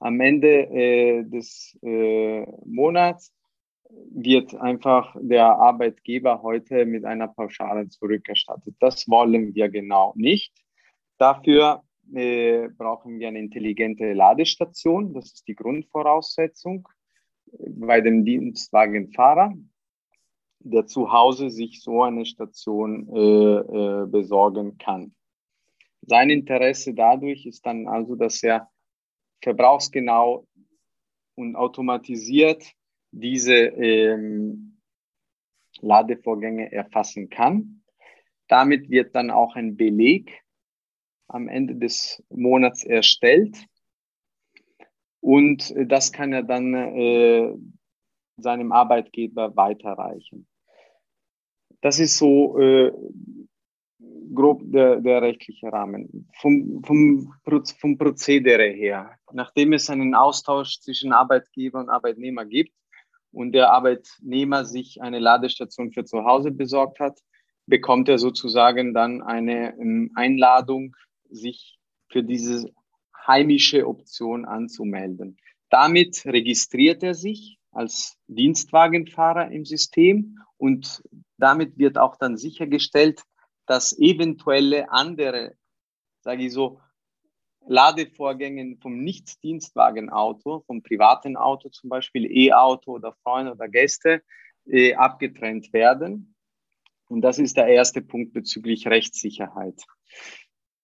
am 0.00 0.20
Ende 0.20 0.68
äh, 0.70 1.22
des 1.24 1.78
äh, 1.82 2.44
Monats 2.64 3.32
wird 4.10 4.54
einfach 4.56 5.14
der 5.20 5.46
Arbeitgeber 5.46 6.42
heute 6.42 6.84
mit 6.86 7.04
einer 7.04 7.28
Pauschale 7.28 7.88
zurückerstattet. 7.88 8.74
Das 8.80 9.08
wollen 9.08 9.54
wir 9.54 9.68
genau 9.68 10.12
nicht. 10.16 10.52
Dafür 11.18 11.82
äh, 12.14 12.68
brauchen 12.68 13.18
wir 13.18 13.28
eine 13.28 13.38
intelligente 13.38 14.12
Ladestation. 14.12 15.14
Das 15.14 15.32
ist 15.32 15.48
die 15.48 15.54
Grundvoraussetzung 15.54 16.88
bei 17.52 18.00
dem 18.00 18.24
Dienstwagenfahrer, 18.24 19.54
der 20.60 20.86
zu 20.86 21.12
Hause 21.12 21.50
sich 21.50 21.82
so 21.82 22.02
eine 22.02 22.26
Station 22.26 23.08
äh, 23.14 23.20
äh, 23.20 24.06
besorgen 24.06 24.78
kann. 24.78 25.14
Sein 26.02 26.30
Interesse 26.30 26.94
dadurch 26.94 27.46
ist 27.46 27.66
dann 27.66 27.88
also, 27.88 28.14
dass 28.14 28.42
er 28.42 28.70
verbrauchsgenau 29.42 30.46
und 31.34 31.56
automatisiert 31.56 32.64
diese 33.10 33.54
ähm, 33.54 34.78
Ladevorgänge 35.80 36.72
erfassen 36.72 37.28
kann. 37.28 37.82
Damit 38.48 38.90
wird 38.90 39.14
dann 39.14 39.30
auch 39.30 39.56
ein 39.56 39.76
Beleg 39.76 40.45
am 41.28 41.48
Ende 41.48 41.76
des 41.76 42.22
Monats 42.30 42.84
erstellt. 42.84 43.56
Und 45.20 45.74
das 45.76 46.12
kann 46.12 46.32
er 46.32 46.42
dann 46.42 46.74
äh, 46.74 47.54
seinem 48.36 48.72
Arbeitgeber 48.72 49.56
weiterreichen. 49.56 50.46
Das 51.80 51.98
ist 51.98 52.16
so 52.16 52.58
äh, 52.58 52.92
grob 54.34 54.62
der, 54.64 55.00
der 55.00 55.22
rechtliche 55.22 55.72
Rahmen. 55.72 56.28
Vom, 56.40 56.82
vom, 56.84 57.34
vom 57.80 57.98
Prozedere 57.98 58.68
her, 58.68 59.10
nachdem 59.32 59.72
es 59.72 59.90
einen 59.90 60.14
Austausch 60.14 60.80
zwischen 60.80 61.12
Arbeitgeber 61.12 61.80
und 61.80 61.88
Arbeitnehmer 61.88 62.44
gibt 62.44 62.74
und 63.32 63.52
der 63.52 63.72
Arbeitnehmer 63.72 64.64
sich 64.64 65.02
eine 65.02 65.18
Ladestation 65.18 65.92
für 65.92 66.04
zu 66.04 66.24
Hause 66.24 66.50
besorgt 66.50 67.00
hat, 67.00 67.18
bekommt 67.66 68.08
er 68.08 68.18
sozusagen 68.18 68.94
dann 68.94 69.22
eine 69.22 69.74
um, 69.76 70.10
Einladung 70.14 70.94
sich 71.30 71.78
für 72.08 72.22
diese 72.22 72.72
heimische 73.26 73.86
Option 73.86 74.44
anzumelden. 74.44 75.36
Damit 75.70 76.24
registriert 76.26 77.02
er 77.02 77.14
sich 77.14 77.58
als 77.72 78.16
Dienstwagenfahrer 78.28 79.50
im 79.50 79.64
System 79.64 80.38
und 80.56 81.02
damit 81.36 81.76
wird 81.76 81.98
auch 81.98 82.16
dann 82.16 82.36
sichergestellt, 82.36 83.22
dass 83.66 83.98
eventuelle 83.98 84.90
andere, 84.90 85.54
sage 86.20 86.44
ich 86.44 86.52
so, 86.52 86.80
Ladevorgänge 87.68 88.76
vom 88.80 89.02
Nicht-Dienstwagenauto, 89.02 90.62
vom 90.66 90.82
privaten 90.82 91.36
Auto 91.36 91.68
zum 91.68 91.90
Beispiel, 91.90 92.24
E-Auto 92.30 92.92
oder 92.92 93.12
Freunde 93.24 93.52
oder 93.52 93.68
Gäste, 93.68 94.22
äh, 94.66 94.94
abgetrennt 94.94 95.72
werden. 95.72 96.36
Und 97.08 97.22
das 97.22 97.38
ist 97.38 97.56
der 97.56 97.66
erste 97.66 98.02
Punkt 98.02 98.32
bezüglich 98.32 98.86
Rechtssicherheit 98.86 99.82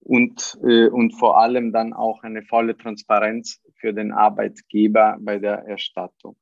und, 0.04 0.58
äh, 0.64 0.88
und 0.88 1.12
vor 1.12 1.38
allem 1.38 1.72
dann 1.72 1.92
auch 1.92 2.22
eine 2.22 2.42
volle 2.42 2.76
Transparenz 2.76 3.60
für 3.76 3.92
den 3.92 4.12
Arbeitgeber 4.12 5.16
bei 5.20 5.38
der 5.38 5.64
Erstattung. 5.66 6.36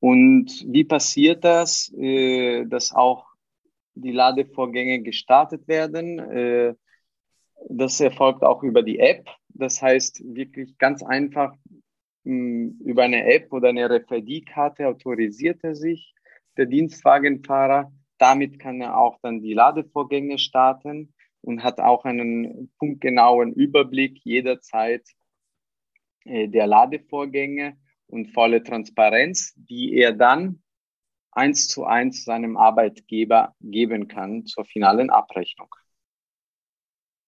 Und 0.00 0.64
wie 0.66 0.84
passiert 0.84 1.44
das, 1.44 1.92
äh, 1.96 2.64
dass 2.64 2.92
auch 2.92 3.26
die 3.94 4.12
Ladevorgänge 4.12 5.02
gestartet 5.02 5.68
werden? 5.68 6.18
Äh, 6.18 6.74
das 7.68 8.00
erfolgt 8.00 8.42
auch 8.42 8.62
über 8.62 8.82
die 8.82 8.98
App. 8.98 9.28
Das 9.48 9.82
heißt, 9.82 10.22
wirklich 10.34 10.78
ganz 10.78 11.02
einfach 11.02 11.54
mh, 12.24 12.32
hm, 12.32 12.80
über 12.82 13.02
eine 13.02 13.26
App 13.30 13.52
oder 13.52 13.68
eine 13.68 13.86
RFID-Karte 13.86 14.88
autorisiert 14.88 15.62
er 15.62 15.74
sich, 15.74 16.14
der 16.56 16.64
Dienstwagenfahrer. 16.64 17.92
Damit 18.16 18.58
kann 18.58 18.80
er 18.80 18.98
auch 18.98 19.18
dann 19.22 19.42
die 19.42 19.52
Ladevorgänge 19.52 20.38
starten 20.38 21.12
und 21.42 21.62
hat 21.62 21.80
auch 21.80 22.04
einen 22.04 22.72
punktgenauen 22.78 23.52
Überblick 23.52 24.20
jederzeit 24.24 25.06
äh, 26.24 26.48
der 26.48 26.66
Ladevorgänge 26.66 27.76
und 28.06 28.32
volle 28.32 28.62
Transparenz, 28.62 29.54
die 29.56 29.94
er 29.94 30.12
dann 30.12 30.62
eins 31.32 31.68
zu 31.68 31.84
eins 31.84 32.24
seinem 32.24 32.56
Arbeitgeber 32.56 33.54
geben 33.60 34.08
kann 34.08 34.46
zur 34.46 34.64
finalen 34.64 35.10
Abrechnung. 35.10 35.74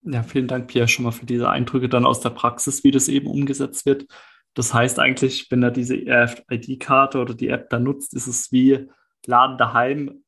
Ja, 0.04 0.24
vielen 0.24 0.48
Dank, 0.48 0.66
Pierre, 0.66 0.88
schon 0.88 1.04
mal 1.04 1.12
für 1.12 1.26
diese 1.26 1.48
Eindrücke 1.48 1.88
dann 1.88 2.04
aus 2.04 2.20
der 2.20 2.30
Praxis, 2.30 2.82
wie 2.82 2.90
das 2.90 3.08
eben 3.08 3.28
umgesetzt 3.28 3.86
wird. 3.86 4.06
Das 4.54 4.74
heißt 4.74 4.98
eigentlich, 4.98 5.50
wenn 5.50 5.62
er 5.62 5.70
diese 5.70 5.94
RFID-Karte 5.94 7.20
oder 7.20 7.34
die 7.34 7.48
App 7.48 7.70
dann 7.70 7.84
nutzt, 7.84 8.12
ist 8.14 8.26
es 8.26 8.50
wie 8.50 8.88
Laden 9.26 9.56
daheim 9.56 10.21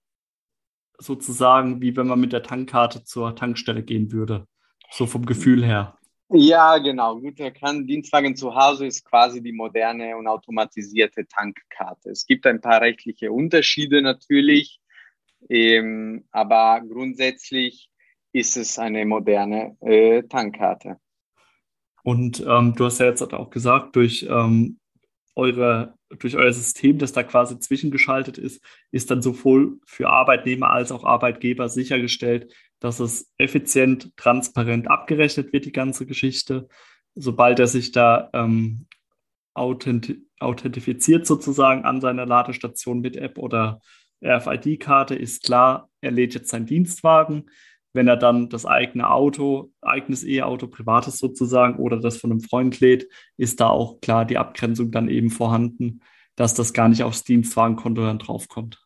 sozusagen, 0.99 1.81
wie 1.81 1.97
wenn 1.97 2.07
man 2.07 2.21
mit 2.21 2.33
der 2.33 2.43
Tankkarte 2.43 3.05
zur 3.05 3.35
Tankstelle 3.37 3.83
gehen 3.83 4.13
würde. 4.13 4.47
So 4.91 5.07
vom 5.07 5.27
Gefühl 5.27 5.65
her. 5.65 5.99
Ja, 6.31 6.79
genau. 6.79 7.21
Gut 7.21 7.39
erkannt. 7.39 7.89
Dienstwagen 7.89 8.35
zu 8.35 8.55
Hause 8.55 8.87
ist 8.87 9.05
quasi 9.05 9.43
die 9.43 9.53
moderne 9.53 10.17
und 10.17 10.27
automatisierte 10.27 11.27
Tankkarte. 11.27 12.11
Es 12.11 12.27
gibt 12.27 12.47
ein 12.47 12.61
paar 12.61 12.81
rechtliche 12.81 13.31
Unterschiede 13.31 14.03
natürlich, 14.03 14.81
ähm, 15.49 16.25
aber 16.31 16.81
grundsätzlich 16.81 17.91
ist 18.33 18.57
es 18.57 18.79
eine 18.79 19.05
moderne 19.05 19.77
äh, 19.81 20.23
Tankkarte. 20.23 20.99
Und 22.03 22.45
ähm, 22.47 22.75
du 22.75 22.85
hast 22.85 22.99
ja 22.99 23.07
jetzt 23.07 23.23
auch 23.23 23.51
gesagt, 23.51 23.97
durch 23.97 24.27
ähm, 24.29 24.79
eure, 25.35 25.95
durch 26.19 26.37
euer 26.37 26.53
System, 26.53 26.99
das 26.99 27.13
da 27.13 27.23
quasi 27.23 27.59
zwischengeschaltet 27.59 28.39
ist, 28.39 28.63
ist 28.91 29.11
dann 29.11 29.23
sowohl 29.23 29.79
für 29.85 30.09
Arbeitnehmer 30.09 30.71
als 30.71 30.93
auch 30.93 31.05
Arbeitgeber 31.05 31.69
sichergestellt, 31.69 32.53
dass 32.81 33.01
es 33.01 33.33
effizient, 33.39 34.17
transparent 34.17 34.89
abgerechnet 34.89 35.53
wird, 35.53 35.65
die 35.65 35.73
ganze 35.73 36.07
Geschichte. 36.07 36.69
Sobald 37.15 37.59
er 37.59 37.67
sich 37.67 37.93
da 37.93 38.31
ähm, 38.33 38.87
authent 39.55 40.17
authentifiziert 40.41 41.27
sozusagen 41.27 41.85
an 41.85 42.01
seiner 42.01 42.27
Ladestation 42.27 43.01
mit 43.01 43.17
App 43.17 43.39
oder 43.39 43.81
RFID-Karte, 44.23 45.15
ist 45.15 45.45
klar, 45.45 45.89
er 46.01 46.11
lädt 46.11 46.35
jetzt 46.35 46.51
seinen 46.51 46.67
Dienstwagen. 46.67 47.51
Wenn 47.95 48.09
er 48.09 48.17
dann 48.17 48.49
das 48.51 48.67
eigene 48.67 49.09
Auto, 49.09 49.71
eigenes 49.81 50.25
E-Auto, 50.25 50.67
privates 50.67 51.19
sozusagen 51.19 51.77
oder 51.79 51.99
das 51.99 52.19
von 52.19 52.33
einem 52.33 52.41
Freund 52.41 52.81
lädt, 52.81 53.09
ist 53.37 53.61
da 53.61 53.69
auch 53.69 54.01
klar 54.01 54.25
die 54.25 54.37
Abgrenzung 54.37 54.91
dann 54.91 55.09
eben 55.09 55.31
vorhanden, 55.31 56.01
dass 56.37 56.55
das 56.55 56.73
gar 56.73 56.89
nicht 56.89 57.05
aufs 57.05 57.25
Dienstwagenkonto 57.25 58.03
dann 58.03 58.19
draufkommt. 58.19 58.85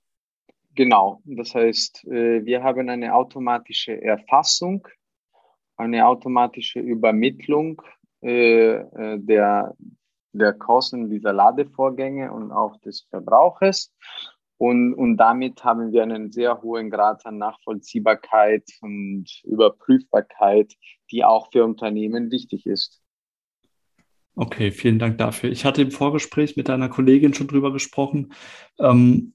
Genau, 0.75 1.23
das 1.25 1.55
heißt, 1.55 2.05
äh, 2.05 2.45
wir 2.45 2.63
haben 2.63 2.89
eine 2.89 3.15
automatische 3.15 4.01
Erfassung, 4.01 4.87
eine 5.77 6.07
automatische 6.07 6.79
Übermittlung 6.79 7.83
äh, 8.23 8.75
äh, 8.75 9.19
der, 9.19 9.75
der 10.33 10.53
Kosten 10.53 11.11
dieser 11.11 11.33
Ladevorgänge 11.33 12.33
und 12.33 12.53
auch 12.53 12.77
des 12.81 13.07
Verbrauches. 13.11 13.93
Und, 14.59 14.93
und 14.95 15.17
damit 15.17 15.63
haben 15.63 15.93
wir 15.93 16.03
einen 16.03 16.33
sehr 16.33 16.61
hohen 16.63 16.91
Grad 16.91 17.25
an 17.27 17.39
Nachvollziehbarkeit 17.39 18.65
und 18.81 19.27
Überprüfbarkeit, 19.45 20.75
die 21.13 21.25
auch 21.25 21.51
für 21.53 21.65
Unternehmen 21.65 22.33
wichtig 22.33 22.67
ist. 22.67 23.01
Okay, 24.35 24.73
vielen 24.73 24.99
Dank 24.99 25.19
dafür. 25.19 25.51
Ich 25.51 25.65
hatte 25.65 25.83
im 25.83 25.91
Vorgespräch 25.91 26.57
mit 26.57 26.69
deiner 26.69 26.89
Kollegin 26.89 27.35
schon 27.35 27.47
drüber 27.47 27.73
gesprochen. 27.73 28.33
Ähm, 28.81 29.35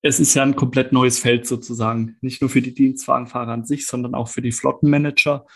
es 0.00 0.20
ist 0.20 0.34
ja 0.34 0.42
ein 0.42 0.56
komplett 0.56 0.92
neues 0.92 1.18
Feld 1.18 1.46
sozusagen, 1.46 2.16
nicht 2.20 2.42
nur 2.42 2.50
für 2.50 2.60
die 2.60 2.74
Dienstwagenfahrer 2.74 3.52
an 3.52 3.64
sich, 3.64 3.86
sondern 3.86 4.14
auch 4.14 4.28
für 4.28 4.42
die 4.42 4.52
Flottenmanager 4.52 5.46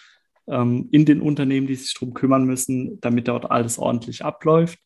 ähm, 0.49 0.89
in 0.91 1.05
den 1.05 1.21
Unternehmen, 1.21 1.67
die 1.67 1.75
sich 1.75 1.93
darum 1.95 2.15
kümmern 2.15 2.45
müssen, 2.45 2.99
damit 3.01 3.29
dort 3.29 3.51
alles 3.51 3.79
ordentlich 3.79 4.25
abläuft. 4.25 4.79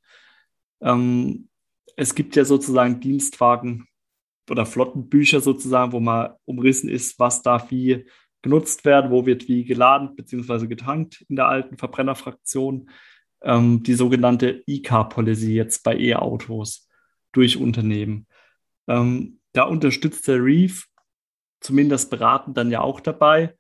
Ähm, 0.81 1.49
es 1.97 2.17
gibt 2.17 2.35
ja 2.35 2.45
sozusagen 2.45 3.01
Dienstwagen 3.01 3.87
oder 4.53 4.67
Flottenbücher 4.67 5.41
sozusagen, 5.41 5.93
wo 5.93 6.01
mal 6.01 6.37
umrissen 6.45 6.91
ist, 6.91 7.19
was 7.19 7.41
darf 7.41 7.71
wie 7.71 8.05
genutzt 8.43 8.85
werden, 8.85 9.11
wo 9.11 9.25
wird 9.25 9.49
wie 9.49 9.65
geladen 9.65 10.15
bzw. 10.15 10.67
getankt 10.67 11.25
in 11.31 11.37
der 11.37 11.49
alten 11.49 11.79
Verbrennerfraktion. 11.79 12.91
Ähm, 13.43 13.83
die 13.83 13.95
sogenannte 13.95 14.63
E-Car-Policy 14.67 15.55
jetzt 15.55 15.83
bei 15.83 15.99
E-Autos 15.99 16.87
durch 17.33 17.57
Unternehmen. 17.57 18.27
Ähm, 18.89 19.41
da 19.55 19.65
unterstützt 19.65 20.29
der 20.29 20.45
Reef 20.45 20.87
zumindest 21.61 22.11
beratend 22.11 22.59
dann 22.59 22.71
ja 22.71 22.83
auch 22.83 23.01
dabei. 23.01 23.57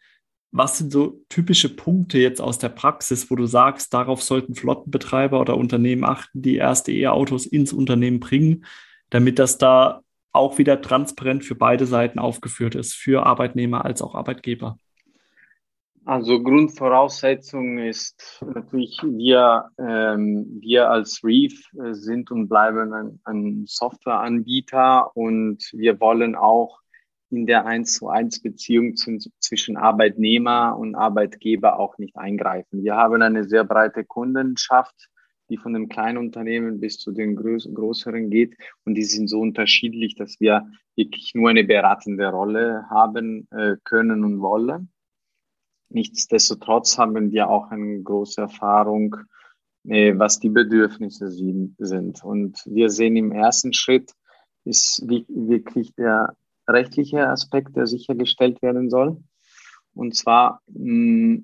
Was 0.51 0.77
sind 0.77 0.93
so 0.93 1.25
typische 1.31 1.75
Punkte 1.75 2.19
jetzt 2.19 2.43
aus 2.43 2.59
der 2.59 2.69
Praxis, 2.69 3.31
wo 3.31 3.37
du 3.37 3.47
sagst, 3.47 3.95
darauf 3.95 4.23
sollten 4.23 4.55
Flottenbetreiber 4.55 5.41
oder 5.41 5.57
Unternehmen 5.57 6.05
achten, 6.05 6.43
die 6.43 6.57
erste 6.57 6.93
E-Autos 6.93 7.47
ins 7.47 7.73
Unternehmen 7.73 8.21
bringen, 8.21 8.67
damit 9.09 9.39
das 9.39 9.57
da 9.57 10.03
auch 10.33 10.59
wieder 10.59 10.81
transparent 10.81 11.45
für 11.45 11.55
beide 11.55 11.87
Seiten 11.87 12.19
aufgeführt 12.19 12.75
ist, 12.75 12.95
für 12.95 13.27
Arbeitnehmer 13.27 13.85
als 13.85 14.03
auch 14.03 14.15
Arbeitgeber? 14.15 14.79
Also 16.05 16.43
Grundvoraussetzung 16.43 17.79
ist 17.79 18.45
natürlich, 18.45 18.99
wir, 19.05 19.71
ähm, 19.79 20.59
wir 20.61 20.91
als 20.91 21.23
Reef 21.23 21.71
äh, 21.75 21.95
sind 21.95 22.33
und 22.33 22.49
bleiben 22.49 22.93
ein, 22.93 23.21
ein 23.25 23.65
Softwareanbieter 23.69 25.17
und 25.17 25.71
wir 25.73 26.01
wollen 26.01 26.35
auch 26.35 26.81
in 27.31 27.47
der 27.47 27.67
1 27.67 27.95
zu 27.95 28.09
1 28.09 28.43
Beziehung 28.43 28.97
zu, 28.97 29.17
zwischen 29.39 29.77
Arbeitnehmer 29.77 30.77
und 30.77 30.97
Arbeitgeber 30.97 31.79
auch 31.79 31.97
nicht 31.99 32.17
eingreifen. 32.17 32.83
Wir 32.83 32.97
haben 32.97 33.23
eine 33.23 33.45
sehr 33.45 33.65
breite 33.65 34.05
Kundenschaft, 34.05 35.09
die 35.53 35.59
von 35.59 35.75
dem 35.75 35.91
kleinen 35.91 36.17
Unternehmen 36.17 36.81
bis 36.81 36.97
zu 36.97 37.13
den 37.13 37.37
größeren 37.37 38.31
geht 38.31 38.57
und 38.87 38.95
die 38.95 39.05
sind 39.05 39.29
so 39.29 39.39
unterschiedlich, 39.39 40.15
dass 40.15 40.41
wir 40.41 40.67
wirklich 40.97 41.35
nur 41.35 41.51
eine 41.51 41.63
beratende 41.63 42.31
Rolle 42.31 42.87
haben 42.89 43.47
äh, 43.51 43.77
können 43.85 44.25
und 44.25 44.41
wollen. 44.41 44.91
Nichtsdestotrotz 45.91 46.97
haben 46.97 47.33
wir 47.33 47.51
auch 47.51 47.71
eine 47.71 48.03
große 48.03 48.41
Erfahrung, 48.41 49.17
äh, 49.85 50.15
was 50.17 50.41
die 50.41 50.49
Bedürfnisse 50.49 51.31
sind. 51.31 52.25
Und 52.25 52.63
wir 52.65 52.89
sehen 52.89 53.17
im 53.17 53.31
ersten 53.31 53.75
Schritt 53.75 54.11
ist 54.65 55.07
wirklich 55.07 55.95
der 55.97 56.35
rechtliche 56.67 57.29
Aspekt, 57.29 57.77
der 57.77 57.87
sichergestellt 57.87 58.63
werden 58.63 58.89
soll. 58.89 59.23
Und 59.93 60.17
zwar 60.17 60.63
mh, 60.69 61.43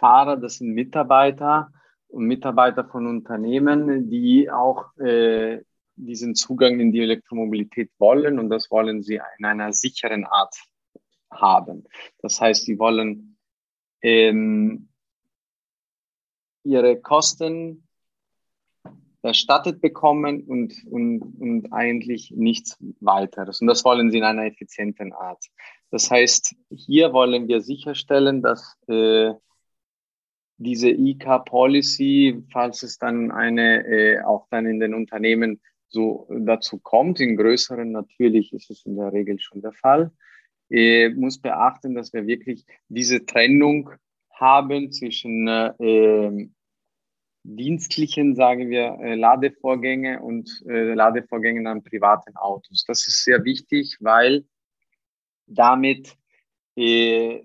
Dienstwagenfahrer, 0.00 0.36
das 0.36 0.56
sind 0.56 0.72
Mitarbeiter 0.72 1.72
und 2.08 2.24
Mitarbeiter 2.24 2.84
von 2.84 3.06
Unternehmen, 3.06 4.10
die 4.10 4.50
auch 4.50 4.96
äh, 4.98 5.62
diesen 5.96 6.34
Zugang 6.34 6.80
in 6.80 6.92
die 6.92 7.00
Elektromobilität 7.00 7.90
wollen 7.98 8.38
und 8.38 8.48
das 8.48 8.70
wollen 8.70 9.02
sie 9.02 9.20
in 9.38 9.44
einer 9.44 9.72
sicheren 9.72 10.24
Art 10.24 10.54
haben. 11.30 11.84
Das 12.20 12.40
heißt, 12.40 12.64
sie 12.64 12.78
wollen 12.78 13.36
ähm, 14.02 14.88
ihre 16.64 17.00
Kosten 17.00 17.86
erstattet 19.22 19.82
bekommen 19.82 20.44
und, 20.44 20.72
und, 20.90 21.20
und 21.38 21.72
eigentlich 21.72 22.32
nichts 22.34 22.78
weiteres. 23.00 23.60
Und 23.60 23.66
das 23.66 23.84
wollen 23.84 24.10
sie 24.10 24.18
in 24.18 24.24
einer 24.24 24.46
effizienten 24.46 25.12
Art. 25.12 25.44
Das 25.90 26.10
heißt, 26.10 26.56
hier 26.70 27.12
wollen 27.12 27.46
wir 27.46 27.60
sicherstellen, 27.60 28.40
dass 28.40 28.78
äh, 28.88 29.34
diese 30.60 30.90
IK-Policy, 30.90 32.44
falls 32.52 32.82
es 32.82 32.98
dann 32.98 33.30
eine 33.30 33.86
äh, 33.86 34.20
auch 34.20 34.46
dann 34.50 34.66
in 34.66 34.78
den 34.78 34.92
Unternehmen 34.92 35.60
so 35.88 36.28
dazu 36.30 36.78
kommt. 36.78 37.18
In 37.18 37.36
größeren 37.36 37.90
natürlich 37.90 38.52
ist 38.52 38.70
es 38.70 38.84
in 38.84 38.96
der 38.96 39.12
Regel 39.12 39.40
schon 39.40 39.62
der 39.62 39.72
Fall. 39.72 40.12
Äh, 40.68 41.08
muss 41.08 41.38
beachten, 41.40 41.94
dass 41.94 42.12
wir 42.12 42.26
wirklich 42.26 42.66
diese 42.88 43.24
Trennung 43.24 43.90
haben 44.34 44.92
zwischen 44.92 45.48
äh, 45.48 46.48
dienstlichen, 47.42 48.34
sagen 48.36 48.68
wir, 48.68 48.98
äh, 49.00 49.14
Ladevorgänge 49.14 50.20
und 50.20 50.62
äh, 50.68 50.92
Ladevorgängen 50.92 51.66
an 51.66 51.82
privaten 51.82 52.36
Autos. 52.36 52.84
Das 52.86 53.08
ist 53.08 53.24
sehr 53.24 53.44
wichtig, 53.44 53.96
weil 54.00 54.44
damit 55.46 56.16
äh, 56.76 57.44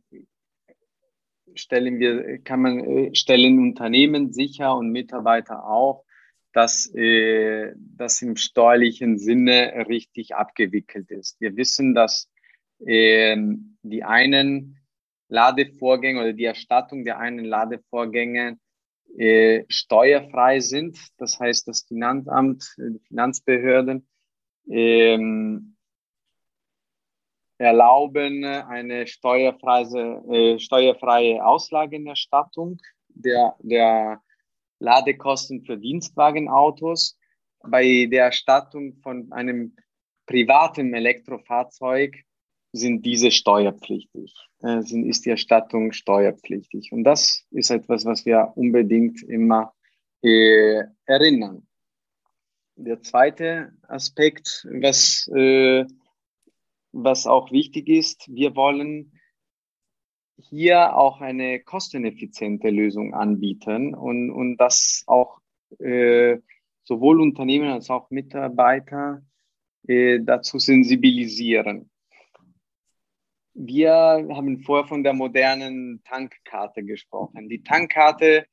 stellen 1.56 2.00
wir, 2.00 2.40
kann 2.40 2.62
man, 2.62 2.80
äh, 2.80 3.16
stellen 3.16 3.60
Unternehmen 3.60 4.34
sicher 4.34 4.76
und 4.76 4.92
Mitarbeiter 4.92 5.66
auch, 5.66 6.06
dass 6.54 6.94
äh, 6.96 7.74
das 7.76 8.22
im 8.22 8.38
steuerlichen 8.38 9.18
Sinne 9.18 9.86
richtig 9.90 10.36
abgewickelt 10.36 11.12
ist. 11.12 11.40
Wir 11.42 11.58
wissen, 11.58 11.94
dass 11.94 12.30
äh, 12.80 13.36
die 13.84 14.04
einen 14.04 14.78
Ladevorgänge 15.28 16.22
oder 16.22 16.34
die 16.34 16.46
Erstattung 16.46 17.04
der 17.04 17.20
einen 17.20 17.46
Ladevorgänge 17.46 18.58
äh, 19.18 19.64
steuerfrei 19.68 20.60
sind. 20.60 20.98
Das 21.18 21.40
heißt, 21.40 21.68
das 21.68 21.84
Finanzamt, 21.84 22.76
die 22.78 23.00
Finanzbehörden 23.08 24.08
ähm, 24.70 25.75
erlauben 27.58 28.44
eine 28.44 29.08
steuerfreie, 29.08 30.24
äh, 30.32 30.60
steuerfreie 30.60 31.46
Auslagenerstattung 31.46 32.80
der, 33.10 33.56
der 33.60 34.22
Ladekosten 34.80 35.64
für 35.64 35.78
Dienstwagenautos. 35.78 37.18
Bei 37.64 38.08
der 38.12 38.26
Erstattung 38.26 38.98
von 39.02 39.32
einem 39.32 39.76
privaten 40.26 40.94
Elektrofahrzeug 40.94 42.16
sind 42.74 43.06
diese 43.06 43.32
steuerpflichtig, 43.32 44.36
äh, 44.62 44.82
sind, 44.82 45.06
ist 45.06 45.26
die 45.26 45.30
Erstattung 45.30 45.94
steuerpflichtig. 45.94 46.92
Und 46.92 47.04
das 47.06 47.46
ist 47.52 47.72
etwas, 47.72 48.06
was 48.06 48.26
wir 48.26 48.52
unbedingt 48.56 49.24
immer 49.24 49.74
äh, 50.22 50.84
erinnern. 51.06 51.66
Der 52.76 53.02
zweite 53.02 53.72
Aspekt, 53.88 54.68
was, 54.70 55.30
äh, 55.34 55.86
was 56.96 57.28
auch 57.28 57.52
wichtig 57.52 57.90
ist, 57.90 58.34
wir 58.34 58.56
wollen 58.56 59.12
hier 60.38 60.96
auch 60.96 61.22
eine 61.22 61.60
kosteneffiziente 61.60 62.70
Lösung 62.70 63.14
anbieten 63.14 63.94
und, 63.94 64.32
und 64.32 64.58
das 64.58 65.04
auch 65.08 65.40
äh, 65.80 66.38
sowohl 66.84 67.22
Unternehmen 67.22 67.70
als 67.70 67.90
auch 67.90 68.10
Mitarbeiter 68.12 69.22
äh, 69.88 70.20
dazu 70.22 70.58
sensibilisieren. 70.58 71.90
Wir 73.54 73.94
haben 73.94 74.60
vorher 74.60 74.88
von 74.88 75.04
der 75.04 75.14
modernen 75.14 76.02
Tankkarte 76.04 76.84
gesprochen. 76.84 77.50
Die 77.50 77.64
Tankkarte, 77.64 78.46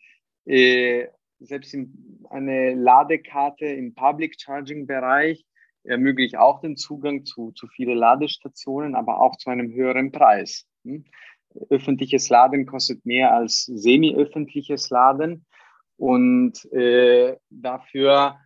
äh, 0.46 1.06
selbst 1.40 1.74
in, 1.74 2.24
eine 2.30 2.74
Ladekarte 2.74 3.66
im 3.66 3.94
Public 3.94 4.40
Charging 4.40 4.86
Bereich, 4.86 5.44
ermöglicht 5.84 6.36
auch 6.36 6.60
den 6.60 6.76
Zugang 6.76 7.24
zu, 7.24 7.52
zu 7.52 7.66
vielen 7.66 7.98
Ladestationen, 7.98 8.94
aber 8.94 9.20
auch 9.20 9.36
zu 9.36 9.50
einem 9.50 9.72
höheren 9.72 10.12
Preis. 10.12 10.66
Hm? 10.84 11.04
öffentliches 11.70 12.28
Laden 12.28 12.66
kostet 12.66 13.04
mehr 13.04 13.34
als 13.34 13.64
semi-öffentliches 13.64 14.90
Laden. 14.90 15.46
Und 15.96 16.64
äh, 16.72 17.36
dafür 17.50 18.38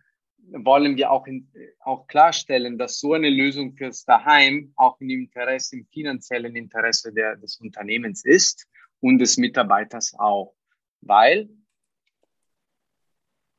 wollen 0.49 0.95
wir 0.95 1.11
auch, 1.11 1.27
in, 1.27 1.51
auch 1.79 2.07
klarstellen, 2.07 2.77
dass 2.77 2.99
so 2.99 3.13
eine 3.13 3.29
Lösung 3.29 3.73
fürs 3.73 4.05
Daheim 4.05 4.73
auch 4.75 4.99
im 4.99 5.09
Interesse, 5.09 5.77
im 5.77 5.87
finanziellen 5.87 6.55
Interesse 6.55 7.13
der, 7.13 7.35
des 7.35 7.59
Unternehmens 7.59 8.23
ist 8.23 8.67
und 8.99 9.19
des 9.19 9.37
Mitarbeiters 9.37 10.13
auch. 10.17 10.53
Weil 11.01 11.49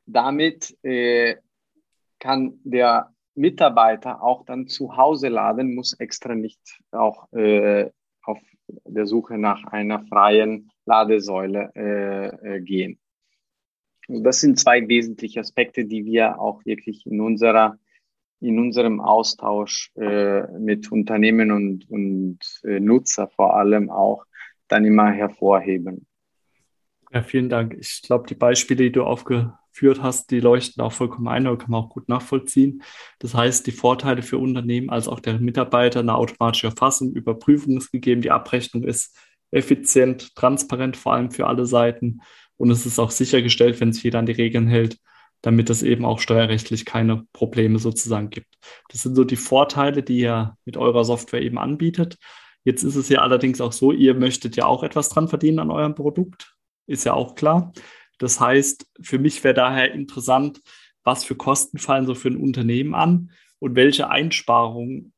damit 0.05 0.77
äh, 0.83 1.37
kann 2.19 2.59
der 2.63 3.13
Mitarbeiter 3.35 4.21
auch 4.21 4.45
dann 4.45 4.67
zu 4.67 4.97
Hause 4.97 5.29
laden, 5.29 5.75
muss 5.75 5.93
extra 5.93 6.35
nicht 6.35 6.59
auch 6.91 7.31
äh, 7.33 7.89
auf 8.23 8.39
der 8.67 9.05
Suche 9.05 9.37
nach 9.37 9.63
einer 9.65 10.05
freien 10.07 10.71
Ladesäule 10.85 11.71
äh, 11.75 12.55
äh, 12.55 12.61
gehen. 12.61 12.99
Also 14.07 14.23
das 14.23 14.41
sind 14.41 14.59
zwei 14.59 14.87
wesentliche 14.87 15.39
Aspekte, 15.39 15.85
die 15.85 16.05
wir 16.05 16.39
auch 16.39 16.65
wirklich 16.65 17.05
in 17.05 17.21
unserer 17.21 17.77
in 18.41 18.57
unserem 18.57 19.01
Austausch 19.01 19.91
äh, 19.95 20.47
mit 20.57 20.91
Unternehmen 20.91 21.51
und, 21.51 21.89
und 21.89 22.39
äh, 22.63 22.79
Nutzer 22.79 23.27
vor 23.27 23.57
allem 23.57 23.89
auch 23.89 24.23
dann 24.67 24.85
immer 24.85 25.11
hervorheben. 25.11 26.07
Ja, 27.11 27.23
vielen 27.23 27.49
Dank. 27.49 27.75
Ich 27.77 28.01
glaube, 28.03 28.27
die 28.27 28.35
Beispiele, 28.35 28.83
die 28.83 28.91
du 28.91 29.03
aufgeführt 29.69 30.01
hast, 30.01 30.31
die 30.31 30.39
leuchten 30.39 30.83
auch 30.83 30.91
vollkommen 30.91 31.27
ein 31.27 31.47
oder 31.47 31.57
kann 31.57 31.71
man 31.71 31.83
auch 31.83 31.89
gut 31.89 32.09
nachvollziehen. 32.09 32.83
Das 33.19 33.33
heißt, 33.33 33.67
die 33.67 33.71
Vorteile 33.71 34.21
für 34.21 34.37
Unternehmen 34.37 34.89
als 34.89 35.07
auch 35.07 35.19
der 35.19 35.39
Mitarbeiter, 35.39 35.99
eine 35.99 36.15
automatische 36.15 36.67
Erfassung, 36.67 37.13
Überprüfung 37.13 37.77
ist 37.77 37.91
gegeben, 37.91 38.21
die 38.21 38.31
Abrechnung 38.31 38.83
ist 38.83 39.15
effizient, 39.51 40.35
transparent, 40.35 40.97
vor 40.97 41.13
allem 41.13 41.31
für 41.31 41.47
alle 41.47 41.65
Seiten. 41.65 42.19
Und 42.57 42.71
es 42.71 42.85
ist 42.85 42.99
auch 42.99 43.11
sichergestellt, 43.11 43.79
wenn 43.79 43.93
sich 43.93 44.03
jeder 44.03 44.19
an 44.19 44.25
die 44.25 44.33
Regeln 44.33 44.67
hält, 44.67 44.97
damit 45.41 45.69
es 45.69 45.83
eben 45.83 46.03
auch 46.03 46.19
steuerrechtlich 46.19 46.85
keine 46.85 47.25
Probleme 47.31 47.79
sozusagen 47.79 48.29
gibt. 48.29 48.55
Das 48.89 49.03
sind 49.03 49.15
so 49.15 49.23
die 49.23 49.37
Vorteile, 49.37 50.03
die 50.03 50.19
ihr 50.19 50.57
mit 50.65 50.75
eurer 50.77 51.05
Software 51.05 51.41
eben 51.41 51.57
anbietet. 51.57 52.17
Jetzt 52.65 52.83
ist 52.83 52.95
es 52.95 53.07
ja 53.07 53.21
allerdings 53.21 53.61
auch 53.61 53.71
so, 53.71 53.93
ihr 53.93 54.13
möchtet 54.13 54.57
ja 54.57 54.65
auch 54.65 54.83
etwas 54.83 55.09
dran 55.09 55.29
verdienen 55.29 55.59
an 55.59 55.71
eurem 55.71 55.95
Produkt, 55.95 56.53
ist 56.87 57.05
ja 57.05 57.13
auch 57.13 57.35
klar. 57.35 57.71
Das 58.19 58.39
heißt, 58.39 58.85
für 59.01 59.17
mich 59.17 59.43
wäre 59.43 59.55
daher 59.55 59.91
interessant, 59.91 60.61
was 61.03 61.23
für 61.23 61.35
Kosten 61.35 61.79
fallen 61.79 62.05
so 62.05 62.13
für 62.13 62.29
ein 62.29 62.37
Unternehmen 62.37 62.93
an 62.93 63.31
und 63.57 63.75
welche 63.75 64.09
Einsparungen 64.09 65.13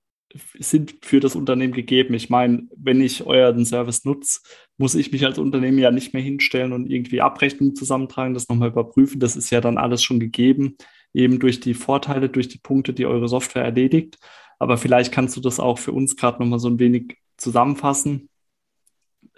sind 0.60 0.96
für 1.02 1.20
das 1.20 1.36
Unternehmen 1.36 1.74
gegeben. 1.74 2.14
Ich 2.14 2.30
meine, 2.30 2.68
wenn 2.76 3.02
ich 3.02 3.26
euren 3.26 3.66
Service 3.66 4.06
nutze, 4.06 4.40
muss 4.78 4.96
ich 4.96 5.12
mich 5.12 5.26
als 5.26 5.38
Unternehmen 5.38 5.78
ja 5.78 5.92
nicht 5.92 6.14
mehr 6.14 6.24
hinstellen 6.24 6.72
und 6.72 6.90
irgendwie 6.90 7.22
Abrechnungen 7.22 7.76
zusammentragen, 7.76 8.34
das 8.34 8.48
nochmal 8.48 8.70
überprüfen. 8.70 9.20
Das 9.20 9.36
ist 9.36 9.50
ja 9.50 9.60
dann 9.60 9.78
alles 9.78 10.02
schon 10.04 10.20
gegeben, 10.20 10.78
eben 11.14 11.40
durch 11.40 11.60
die 11.60 11.74
Vorteile, 11.74 12.30
durch 12.30 12.48
die 12.48 12.60
Punkte, 12.60 12.94
die 12.94 13.06
eure 13.06 13.28
Software 13.28 13.66
erledigt. 13.66 14.18
Aber 14.60 14.78
vielleicht 14.78 15.12
kannst 15.12 15.36
du 15.36 15.42
das 15.42 15.60
auch 15.60 15.80
für 15.80 15.92
uns 15.92 16.16
gerade 16.16 16.42
nochmal 16.42 16.60
so 16.60 16.70
ein 16.70 16.80
wenig 16.80 17.18
zusammenfassen, 17.38 18.30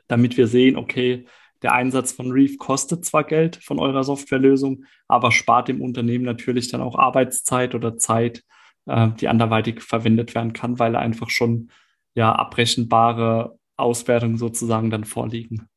damit 0.07 0.37
wir 0.37 0.47
sehen, 0.47 0.75
okay, 0.75 1.25
der 1.63 1.73
Einsatz 1.73 2.11
von 2.11 2.31
Reef 2.31 2.57
kostet 2.57 3.05
zwar 3.05 3.23
Geld 3.23 3.55
von 3.55 3.79
eurer 3.79 4.03
Softwarelösung, 4.03 4.83
aber 5.07 5.31
spart 5.31 5.69
dem 5.69 5.81
Unternehmen 5.81 6.25
natürlich 6.25 6.69
dann 6.69 6.81
auch 6.81 6.97
Arbeitszeit 6.99 7.73
oder 7.73 7.97
Zeit, 7.97 8.43
äh, 8.85 9.09
die 9.19 9.29
anderweitig 9.29 9.81
verwendet 9.81 10.35
werden 10.35 10.53
kann, 10.53 10.77
weil 10.77 10.95
einfach 10.95 11.29
schon 11.29 11.71
ja 12.15 12.33
abrechenbare 12.33 13.57
Auswertungen 13.77 14.37
sozusagen 14.37 14.91
dann 14.91 15.05
vorliegen. 15.05 15.67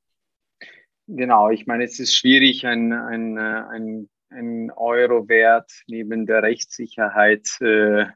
Genau, 1.06 1.50
ich 1.50 1.66
meine, 1.66 1.84
es 1.84 2.00
ist 2.00 2.16
schwierig, 2.16 2.66
ein, 2.66 2.92
ein, 2.92 3.38
ein, 3.38 4.08
ein 4.30 4.72
Euro-Wert 4.72 5.70
neben 5.86 6.26
der 6.26 6.42
Rechtssicherheit 6.42 7.48
äh, 7.60 8.06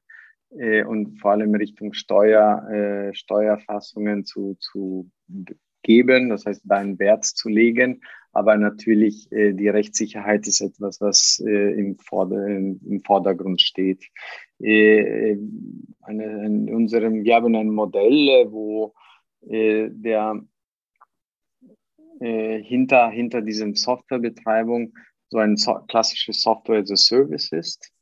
äh, 0.58 0.82
und 0.82 1.20
vor 1.20 1.32
allem 1.32 1.54
Richtung 1.54 1.92
Steuer, 1.92 2.68
äh, 2.68 3.14
Steuerfassungen 3.14 4.24
zu, 4.24 4.56
zu 4.58 5.10
geben, 5.82 6.28
das 6.28 6.46
heißt, 6.46 6.62
da 6.64 6.76
einen 6.76 6.98
Wert 6.98 7.24
zu 7.24 7.48
legen. 7.48 8.02
Aber 8.32 8.56
natürlich, 8.56 9.30
äh, 9.32 9.52
die 9.52 9.68
Rechtssicherheit 9.68 10.46
ist 10.46 10.60
etwas, 10.60 11.00
was 11.00 11.42
äh, 11.44 11.72
im, 11.72 11.96
Vorder-, 11.98 12.46
im 12.46 13.02
Vordergrund 13.04 13.60
steht. 13.60 14.04
Äh, 14.60 15.36
eine, 16.02 16.46
in 16.46 16.72
unserem, 16.72 17.24
wir 17.24 17.34
haben 17.34 17.56
ein 17.56 17.70
Modell, 17.70 18.28
äh, 18.28 18.52
wo 18.52 18.94
äh, 19.48 19.88
der 19.90 20.40
äh, 22.20 22.62
hinter, 22.62 23.10
hinter 23.10 23.40
diesem 23.42 23.74
Softwarebetreibung 23.74 24.92
so 25.28 25.38
ein 25.38 25.56
so 25.56 25.74
klassisches 25.88 26.42
Software 26.42 26.80
as 26.80 26.90
a 26.90 26.96
Service 26.96 27.50
ist. 27.52 27.92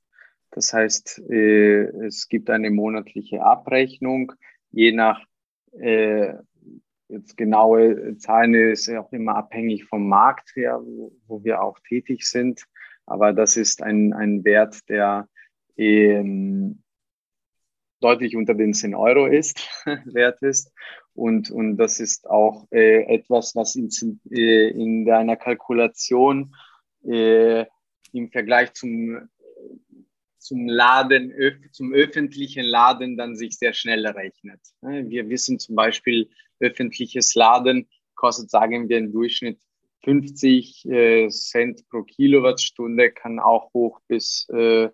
Das 0.51 0.73
heißt, 0.73 1.23
äh, 1.31 1.85
es 2.07 2.29
gibt 2.29 2.51
eine 2.51 2.71
monatliche 2.71 3.43
Abrechnung, 3.43 4.33
je 4.71 4.93
nach 4.93 5.25
äh, 5.73 6.35
jetzt 7.09 7.37
genaue 7.37 8.17
Zahlen 8.19 8.55
ist 8.55 8.87
ja 8.87 9.01
auch 9.01 9.13
immer 9.13 9.37
abhängig 9.37 9.85
vom 9.85 10.09
Markt 10.09 10.55
her, 10.57 10.81
wo, 10.83 11.13
wo 11.27 11.45
wir 11.45 11.63
auch 11.63 11.79
tätig 11.81 12.25
sind. 12.27 12.65
Aber 13.07 13.33
das 13.33 13.57
ist 13.57 13.83
ein, 13.83 14.13
ein 14.13 14.45
Wert, 14.45 14.89
der 14.89 15.29
ähm, 15.77 16.83
deutlich 18.01 18.37
unter 18.37 18.55
den 18.55 18.75
10 18.75 18.95
Euro 18.95 19.27
ist, 19.27 19.59
wert 20.05 20.43
ist. 20.43 20.73
Und, 21.15 21.51
und 21.51 21.77
das 21.79 22.01
ist 22.01 22.29
auch 22.29 22.67
äh, 22.71 23.03
etwas, 23.15 23.57
was 23.57 23.75
in, 23.75 23.91
äh, 24.31 24.69
in 24.69 25.05
deiner 25.05 25.37
Kalkulation 25.37 26.55
äh, 27.05 27.65
im 28.13 28.31
Vergleich 28.31 28.73
zum, 28.75 29.29
zum 30.39 30.69
Laden, 30.69 31.33
zum 31.73 31.93
öffentlichen 31.93 32.65
Laden 32.65 33.17
dann 33.17 33.37
sich 33.37 33.59
sehr 33.59 33.73
schnell 33.73 34.07
rechnet. 34.07 34.61
Wir 34.81 35.29
wissen 35.29 35.59
zum 35.59 35.75
Beispiel, 35.75 36.31
öffentliches 36.61 37.35
Laden 37.35 37.89
kostet, 38.15 38.51
sagen 38.51 38.89
wir, 38.89 38.99
im 38.99 39.13
Durchschnitt 39.13 39.59
50 40.05 40.87
äh, 40.87 41.29
Cent 41.29 41.89
pro 41.89 42.03
Kilowattstunde, 42.03 43.11
kann 43.11 43.39
auch 43.39 43.73
hoch 43.75 44.01
bis 44.09 44.49
äh, 44.51 44.89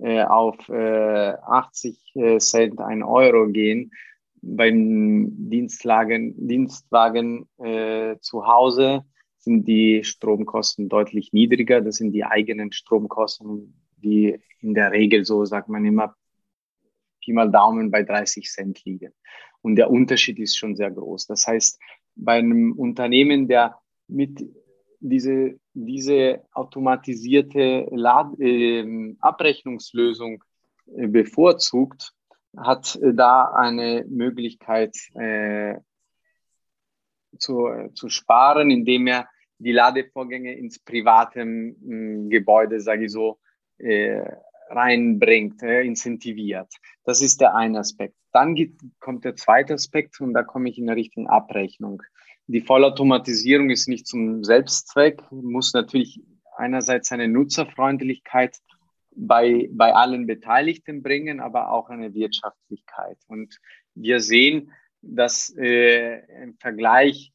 äh, 0.00 0.22
auf 0.22 0.68
äh, 0.68 1.34
80 1.42 1.98
äh, 2.14 2.38
Cent, 2.38 2.80
ein 2.80 3.02
Euro 3.02 3.48
gehen. 3.48 3.92
Beim 4.40 5.50
Dienstwagen, 5.50 6.34
Dienstwagen 6.46 7.48
äh, 7.58 8.16
zu 8.20 8.46
Hause 8.46 9.04
sind 9.38 9.66
die 9.66 10.04
Stromkosten 10.04 10.88
deutlich 10.88 11.32
niedriger. 11.32 11.80
Das 11.80 11.96
sind 11.96 12.12
die 12.12 12.24
eigenen 12.24 12.70
Stromkosten, 12.70 13.74
die 13.96 14.38
in 14.60 14.74
der 14.74 14.92
Regel 14.92 15.24
so, 15.24 15.44
sagt 15.44 15.68
man 15.68 15.84
immer, 15.84 16.14
Pi 17.20 17.32
mal 17.32 17.50
Daumen 17.50 17.90
bei 17.90 18.02
30 18.02 18.48
Cent 18.50 18.84
liegen. 18.84 19.12
Und 19.62 19.76
der 19.76 19.90
Unterschied 19.90 20.38
ist 20.38 20.56
schon 20.56 20.76
sehr 20.76 20.90
groß. 20.90 21.26
Das 21.26 21.46
heißt, 21.46 21.80
bei 22.14 22.34
einem 22.34 22.72
Unternehmen, 22.72 23.48
der 23.48 23.78
mit 24.08 24.40
diese, 25.00 25.58
diese 25.74 26.42
automatisierte 26.52 27.88
Lad 27.90 28.38
äh, 28.40 29.14
Abrechnungslösung 29.20 30.42
äh, 30.96 31.06
bevorzugt, 31.06 32.12
hat 32.56 32.96
äh, 32.96 33.14
da 33.14 33.52
eine 33.52 34.04
Möglichkeit 34.08 34.96
äh, 35.14 35.76
zu, 37.38 37.68
zu 37.94 38.08
sparen, 38.08 38.70
indem 38.70 39.06
er 39.06 39.28
die 39.58 39.72
Ladevorgänge 39.72 40.54
ins 40.54 40.78
private 40.78 41.40
äh, 41.40 42.28
Gebäude, 42.28 42.80
sage 42.80 43.04
ich 43.04 43.12
so, 43.12 43.38
äh, 43.78 44.22
reinbringt, 44.70 45.62
äh, 45.62 45.82
incentiviert. 45.82 46.72
Das 47.04 47.22
ist 47.22 47.40
der 47.40 47.54
eine 47.54 47.80
Aspekt. 47.80 48.14
Dann 48.32 48.54
gibt, 48.54 48.82
kommt 49.00 49.24
der 49.24 49.36
zweite 49.36 49.74
Aspekt 49.74 50.20
und 50.20 50.34
da 50.34 50.42
komme 50.42 50.68
ich 50.68 50.78
in 50.78 50.88
Richtung 50.88 51.26
Abrechnung. 51.26 52.02
Die 52.46 52.60
Vollautomatisierung 52.60 53.70
ist 53.70 53.88
nicht 53.88 54.06
zum 54.06 54.44
Selbstzweck, 54.44 55.22
muss 55.30 55.74
natürlich 55.74 56.22
einerseits 56.56 57.12
eine 57.12 57.28
Nutzerfreundlichkeit 57.28 58.58
bei, 59.14 59.68
bei 59.72 59.94
allen 59.94 60.26
Beteiligten 60.26 61.02
bringen, 61.02 61.40
aber 61.40 61.70
auch 61.70 61.90
eine 61.90 62.14
Wirtschaftlichkeit. 62.14 63.18
Und 63.26 63.58
wir 63.94 64.20
sehen, 64.20 64.72
dass 65.02 65.54
äh, 65.56 66.20
im 66.42 66.56
Vergleich 66.58 67.32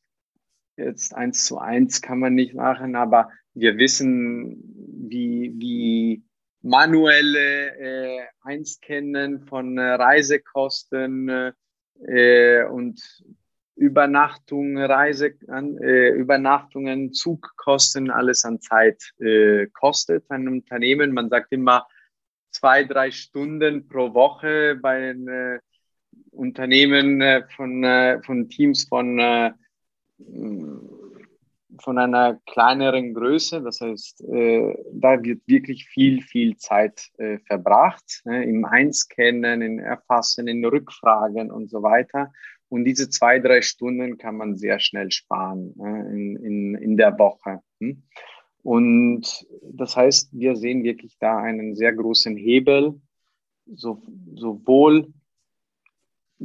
jetzt 0.77 1.13
eins 1.13 1.45
zu 1.45 1.59
eins 1.59 2.01
kann 2.01 2.19
man 2.19 2.33
nicht 2.33 2.53
machen, 2.53 2.95
aber 2.95 3.29
wir 3.53 3.77
wissen, 3.77 4.63
wie, 5.09 5.53
wie 5.57 6.23
manuelle 6.63 7.77
äh, 7.77 8.25
Einscannen 8.41 9.45
von 9.45 9.77
äh, 9.77 9.81
Reisekosten 9.81 11.53
äh, 12.07 12.63
und 12.63 13.01
Übernachtung, 13.75 14.77
Reise, 14.77 15.33
äh, 15.47 16.09
Übernachtungen, 16.09 17.11
Zugkosten, 17.11 18.09
alles 18.09 18.45
an 18.45 18.61
Zeit 18.61 19.11
äh, 19.19 19.67
kostet 19.67 20.25
ein 20.29 20.47
Unternehmen. 20.47 21.11
Man 21.11 21.29
sagt 21.29 21.51
immer 21.51 21.87
zwei, 22.51 22.83
drei 22.83 23.11
Stunden 23.11 23.87
pro 23.87 24.13
Woche 24.13 24.77
bei 24.81 24.99
den 24.99 25.27
äh, 25.27 25.59
Unternehmen 26.31 27.21
äh, 27.21 27.43
von, 27.55 27.83
von 28.23 28.49
Teams 28.49 28.85
von 28.87 29.19
äh, 29.19 29.51
von 31.81 31.97
einer 31.97 32.39
kleineren 32.45 33.13
Größe. 33.13 33.61
Das 33.61 33.81
heißt, 33.81 34.23
äh, 34.25 34.75
da 34.91 35.21
wird 35.23 35.41
wirklich 35.47 35.85
viel, 35.85 36.21
viel 36.21 36.57
Zeit 36.57 37.09
äh, 37.17 37.39
verbracht 37.39 38.21
ne, 38.25 38.43
im 38.43 38.65
Einscannen, 38.65 39.61
in 39.61 39.79
Erfassen, 39.79 40.47
in 40.47 40.63
Rückfragen 40.65 41.51
und 41.51 41.69
so 41.69 41.81
weiter. 41.83 42.31
Und 42.69 42.85
diese 42.85 43.09
zwei, 43.09 43.39
drei 43.39 43.61
Stunden 43.61 44.17
kann 44.17 44.37
man 44.37 44.55
sehr 44.55 44.79
schnell 44.79 45.11
sparen 45.11 45.75
äh, 45.79 46.13
in, 46.13 46.35
in, 46.37 46.75
in 46.75 46.97
der 46.97 47.17
Woche. 47.19 47.61
Hm? 47.79 48.03
Und 48.63 49.45
das 49.61 49.97
heißt, 49.97 50.29
wir 50.31 50.55
sehen 50.55 50.83
wirklich 50.83 51.17
da 51.19 51.37
einen 51.37 51.75
sehr 51.75 51.93
großen 51.93 52.37
Hebel 52.37 52.99
so, 53.65 54.01
sowohl 54.35 55.13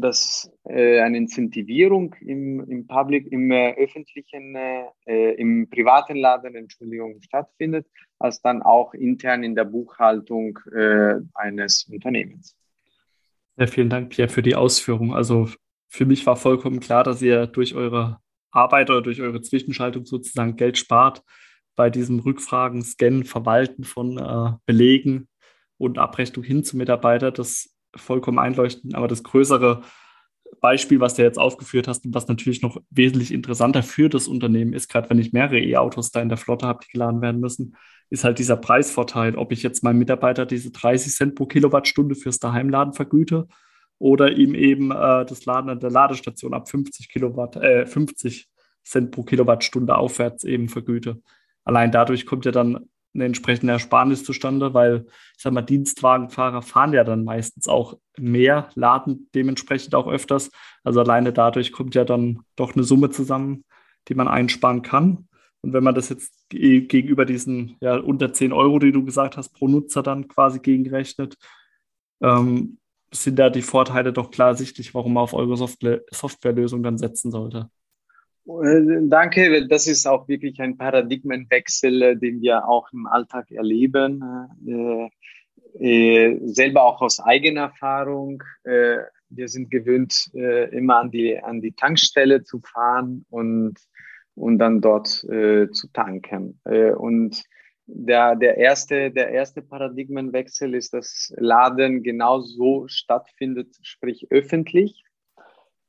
dass 0.00 0.50
äh, 0.64 1.00
eine 1.00 1.16
Incentivierung 1.16 2.14
im, 2.20 2.60
im 2.68 2.86
Public, 2.86 3.30
im 3.32 3.50
äh, 3.50 3.74
öffentlichen, 3.74 4.54
äh, 4.54 5.32
im 5.34 5.68
privaten 5.68 6.16
Laden, 6.16 6.54
Entschuldigung, 6.54 7.20
stattfindet, 7.22 7.86
als 8.18 8.40
dann 8.40 8.62
auch 8.62 8.94
intern 8.94 9.42
in 9.42 9.54
der 9.54 9.64
Buchhaltung 9.64 10.58
äh, 10.74 11.16
eines 11.34 11.88
Unternehmens. 11.90 12.56
Ja, 13.56 13.66
vielen 13.66 13.90
Dank, 13.90 14.10
Pierre, 14.10 14.28
für 14.28 14.42
die 14.42 14.54
Ausführung. 14.54 15.14
Also 15.14 15.48
für 15.88 16.06
mich 16.06 16.24
war 16.26 16.36
vollkommen 16.36 16.80
klar, 16.80 17.02
dass 17.02 17.22
ihr 17.22 17.46
durch 17.46 17.74
eure 17.74 18.18
Arbeit 18.50 18.90
oder 18.90 19.02
durch 19.02 19.20
eure 19.20 19.40
Zwischenschaltung 19.40 20.06
sozusagen 20.06 20.56
Geld 20.56 20.78
spart 20.78 21.22
bei 21.74 21.90
diesem 21.90 22.20
Rückfragen, 22.20 22.82
Scannen, 22.82 23.24
Verwalten 23.24 23.84
von 23.84 24.18
äh, 24.18 24.56
Belegen 24.66 25.28
und 25.76 25.98
Abrechnung 25.98 26.44
hin 26.44 26.64
zum 26.64 26.78
Mitarbeiter. 26.78 27.30
Das 27.30 27.74
vollkommen 27.98 28.38
einleuchten. 28.38 28.94
Aber 28.94 29.08
das 29.08 29.22
größere 29.22 29.82
Beispiel, 30.60 31.00
was 31.00 31.14
du 31.14 31.22
jetzt 31.22 31.38
aufgeführt 31.38 31.88
hast 31.88 32.04
und 32.04 32.14
was 32.14 32.28
natürlich 32.28 32.62
noch 32.62 32.78
wesentlich 32.90 33.32
interessanter 33.32 33.82
für 33.82 34.08
das 34.08 34.28
Unternehmen 34.28 34.72
ist, 34.72 34.88
gerade 34.88 35.08
wenn 35.10 35.18
ich 35.18 35.32
mehrere 35.32 35.60
E-Autos 35.60 36.10
da 36.10 36.20
in 36.20 36.28
der 36.28 36.38
Flotte 36.38 36.66
habe, 36.66 36.80
die 36.84 36.92
geladen 36.92 37.20
werden 37.20 37.40
müssen, 37.40 37.76
ist 38.10 38.24
halt 38.24 38.38
dieser 38.38 38.56
Preisvorteil, 38.56 39.36
ob 39.36 39.52
ich 39.52 39.62
jetzt 39.62 39.84
meinem 39.84 39.98
Mitarbeiter 39.98 40.46
diese 40.46 40.70
30 40.70 41.12
Cent 41.12 41.34
pro 41.34 41.46
Kilowattstunde 41.46 42.14
fürs 42.14 42.38
Daheimladen 42.38 42.94
vergüte 42.94 43.46
oder 43.98 44.32
ihm 44.32 44.54
eben 44.54 44.90
äh, 44.90 45.26
das 45.26 45.44
Laden 45.44 45.70
an 45.70 45.80
der 45.80 45.90
Ladestation 45.90 46.54
ab 46.54 46.68
50 46.68 47.08
Kilowatt, 47.08 47.56
äh, 47.56 47.86
50 47.86 48.48
Cent 48.82 49.10
pro 49.10 49.22
Kilowattstunde 49.22 49.96
aufwärts 49.96 50.44
eben 50.44 50.68
vergüte. 50.68 51.20
Allein 51.64 51.92
dadurch 51.92 52.24
kommt 52.24 52.46
ja 52.46 52.52
dann 52.52 52.88
eine 53.14 53.24
entsprechende 53.24 53.72
Ersparnis 53.72 54.24
zustande, 54.24 54.74
weil 54.74 55.06
ich 55.36 55.42
sag 55.42 55.52
mal, 55.52 55.62
Dienstwagenfahrer 55.62 56.62
fahren 56.62 56.92
ja 56.92 57.04
dann 57.04 57.24
meistens 57.24 57.68
auch 57.68 57.98
mehr, 58.16 58.68
laden 58.74 59.28
dementsprechend 59.34 59.94
auch 59.94 60.06
öfters. 60.06 60.50
Also 60.84 61.00
alleine 61.00 61.32
dadurch 61.32 61.72
kommt 61.72 61.94
ja 61.94 62.04
dann 62.04 62.40
doch 62.56 62.74
eine 62.74 62.84
Summe 62.84 63.10
zusammen, 63.10 63.64
die 64.08 64.14
man 64.14 64.28
einsparen 64.28 64.82
kann. 64.82 65.28
Und 65.60 65.72
wenn 65.72 65.84
man 65.84 65.94
das 65.94 66.08
jetzt 66.08 66.32
gegenüber 66.50 67.24
diesen 67.24 67.76
ja, 67.80 67.96
unter 67.96 68.32
10 68.32 68.52
Euro, 68.52 68.78
die 68.78 68.92
du 68.92 69.04
gesagt 69.04 69.36
hast, 69.36 69.50
pro 69.50 69.66
Nutzer 69.66 70.02
dann 70.02 70.28
quasi 70.28 70.60
gegenrechnet, 70.60 71.36
ähm, 72.22 72.78
sind 73.10 73.38
da 73.38 73.50
die 73.50 73.62
Vorteile 73.62 74.12
doch 74.12 74.30
klar 74.30 74.54
sichtlich, 74.54 74.94
warum 74.94 75.14
man 75.14 75.22
auf 75.22 75.34
eure 75.34 75.56
Softwarelösung 75.56 76.82
dann 76.82 76.98
setzen 76.98 77.30
sollte. 77.30 77.70
Äh, 78.48 79.08
danke, 79.08 79.66
das 79.68 79.86
ist 79.86 80.06
auch 80.06 80.26
wirklich 80.26 80.60
ein 80.60 80.78
Paradigmenwechsel, 80.78 82.02
äh, 82.02 82.16
den 82.16 82.40
wir 82.40 82.66
auch 82.66 82.90
im 82.92 83.06
Alltag 83.06 83.50
erleben. 83.50 84.24
Äh, 84.66 85.08
äh, 85.80 86.38
selber 86.46 86.84
auch 86.84 87.02
aus 87.02 87.20
eigener 87.20 87.62
Erfahrung. 87.62 88.42
Äh, 88.64 88.98
wir 89.28 89.48
sind 89.48 89.70
gewöhnt, 89.70 90.30
äh, 90.34 90.74
immer 90.74 90.96
an 90.96 91.10
die, 91.10 91.38
an 91.38 91.60
die 91.60 91.72
Tankstelle 91.72 92.42
zu 92.42 92.60
fahren 92.60 93.26
und, 93.28 93.74
und 94.34 94.58
dann 94.58 94.80
dort 94.80 95.08
zu 95.08 95.88
tanken. 95.92 96.60
und 96.64 97.42
der, 97.86 98.36
der, 98.36 98.56
erste, 98.56 99.10
der 99.10 99.30
erste 99.30 99.62
Paradigmenwechsel 99.62 100.74
ist, 100.74 100.94
dass 100.94 101.32
Laden 101.36 102.02
genauso 102.02 102.86
stattfindet, 102.86 103.76
sprich 103.82 104.28
öffentlich 104.30 105.04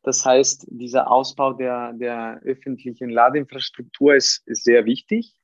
das 0.03 0.25
heißt, 0.25 0.67
dieser 0.69 1.11
Ausbau 1.11 1.53
der, 1.53 1.93
der 1.93 2.41
öffentlichen 2.43 3.09
Ladeinfrastruktur 3.09 4.15
ist, 4.15 4.41
ist 4.45 4.63
sehr 4.63 4.85
wichtig, 4.85 5.35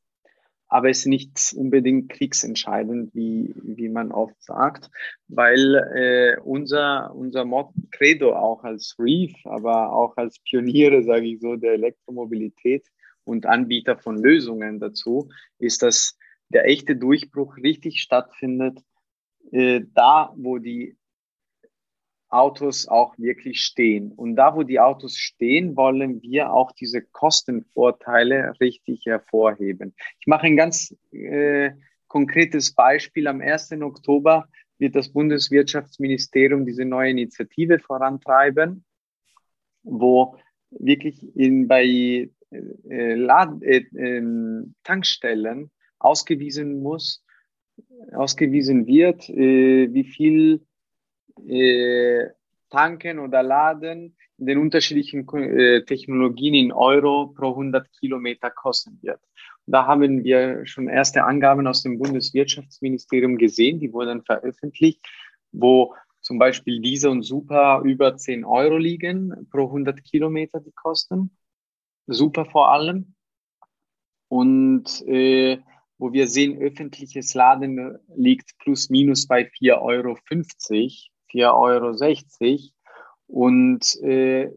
aber 0.67 0.89
ist 0.89 1.05
nicht 1.05 1.53
unbedingt 1.55 2.09
kriegsentscheidend, 2.09 3.13
wie, 3.13 3.53
wie 3.63 3.89
man 3.89 4.11
oft 4.11 4.41
sagt, 4.41 4.89
weil 5.27 5.75
äh, 5.95 6.41
unser, 6.41 7.13
unser 7.15 7.45
Credo 7.91 8.35
auch 8.35 8.63
als 8.63 8.95
Reef, 8.97 9.33
aber 9.43 9.93
auch 9.93 10.17
als 10.17 10.39
Pioniere, 10.39 11.03
sage 11.03 11.27
ich 11.27 11.39
so, 11.41 11.55
der 11.55 11.73
Elektromobilität 11.73 12.87
und 13.23 13.45
Anbieter 13.45 13.97
von 13.97 14.17
Lösungen 14.17 14.79
dazu, 14.79 15.29
ist, 15.59 15.83
dass 15.83 16.17
der 16.49 16.65
echte 16.65 16.95
Durchbruch 16.95 17.57
richtig 17.57 18.01
stattfindet, 18.01 18.79
äh, 19.51 19.81
da, 19.93 20.33
wo 20.35 20.57
die 20.57 20.97
Autos 22.29 22.87
auch 22.87 23.17
wirklich 23.17 23.61
stehen. 23.61 24.11
Und 24.11 24.35
da, 24.35 24.55
wo 24.55 24.63
die 24.63 24.79
Autos 24.79 25.17
stehen, 25.17 25.75
wollen 25.75 26.21
wir 26.21 26.51
auch 26.51 26.71
diese 26.71 27.01
Kostenvorteile 27.01 28.53
richtig 28.59 29.05
hervorheben. 29.05 29.93
Ich 30.19 30.27
mache 30.27 30.47
ein 30.47 30.57
ganz 30.57 30.95
äh, 31.11 31.71
konkretes 32.07 32.73
Beispiel. 32.73 33.27
Am 33.27 33.41
1. 33.41 33.73
Oktober 33.81 34.47
wird 34.77 34.95
das 34.95 35.09
Bundeswirtschaftsministerium 35.09 36.65
diese 36.65 36.85
neue 36.85 37.11
Initiative 37.11 37.79
vorantreiben, 37.79 38.83
wo 39.83 40.37
wirklich 40.71 41.23
in, 41.35 41.67
bei 41.67 42.29
äh, 42.51 43.13
Lad 43.15 43.61
äh, 43.63 43.85
ähm, 43.97 44.75
Tankstellen 44.83 45.71
ausgewiesen 45.99 46.81
muss, 46.81 47.23
ausgewiesen 48.13 48.87
wird, 48.87 49.29
äh, 49.29 49.93
wie 49.93 50.03
viel 50.03 50.65
äh, 51.47 52.27
tanken 52.69 53.19
oder 53.19 53.43
laden 53.43 54.15
in 54.37 54.45
den 54.45 54.57
unterschiedlichen 54.57 55.27
äh, 55.33 55.83
Technologien 55.83 56.53
in 56.53 56.71
Euro 56.71 57.27
pro 57.27 57.49
100 57.49 57.91
Kilometer 57.99 58.49
kosten 58.49 58.99
wird. 59.01 59.19
Da 59.67 59.87
haben 59.87 60.23
wir 60.23 60.65
schon 60.65 60.87
erste 60.87 61.23
Angaben 61.23 61.65
aus 61.67 61.81
dem 61.81 61.97
Bundeswirtschaftsministerium 61.97 63.37
gesehen, 63.37 63.79
die 63.79 63.91
wurden 63.91 64.23
veröffentlicht, 64.23 65.01
wo 65.51 65.95
zum 66.21 66.37
Beispiel 66.37 66.81
diese 66.81 67.09
und 67.09 67.23
Super 67.23 67.81
über 67.83 68.17
10 68.17 68.45
Euro 68.45 68.77
liegen 68.77 69.47
pro 69.51 69.65
100 69.65 70.03
Kilometer 70.03 70.59
die 70.59 70.71
Kosten. 70.71 71.35
Super 72.07 72.45
vor 72.45 72.71
allem. 72.71 73.15
Und 74.27 75.01
äh, 75.07 75.59
wo 75.97 76.13
wir 76.13 76.27
sehen, 76.27 76.61
öffentliches 76.61 77.33
Laden 77.33 77.97
liegt 78.15 78.57
plus 78.59 78.89
minus 78.89 79.27
bei 79.27 79.43
4,50 79.43 79.81
Euro 79.81 80.17
4,60 81.35 82.41
Euro. 82.41 82.59
Und 83.27 84.01
äh, 84.03 84.51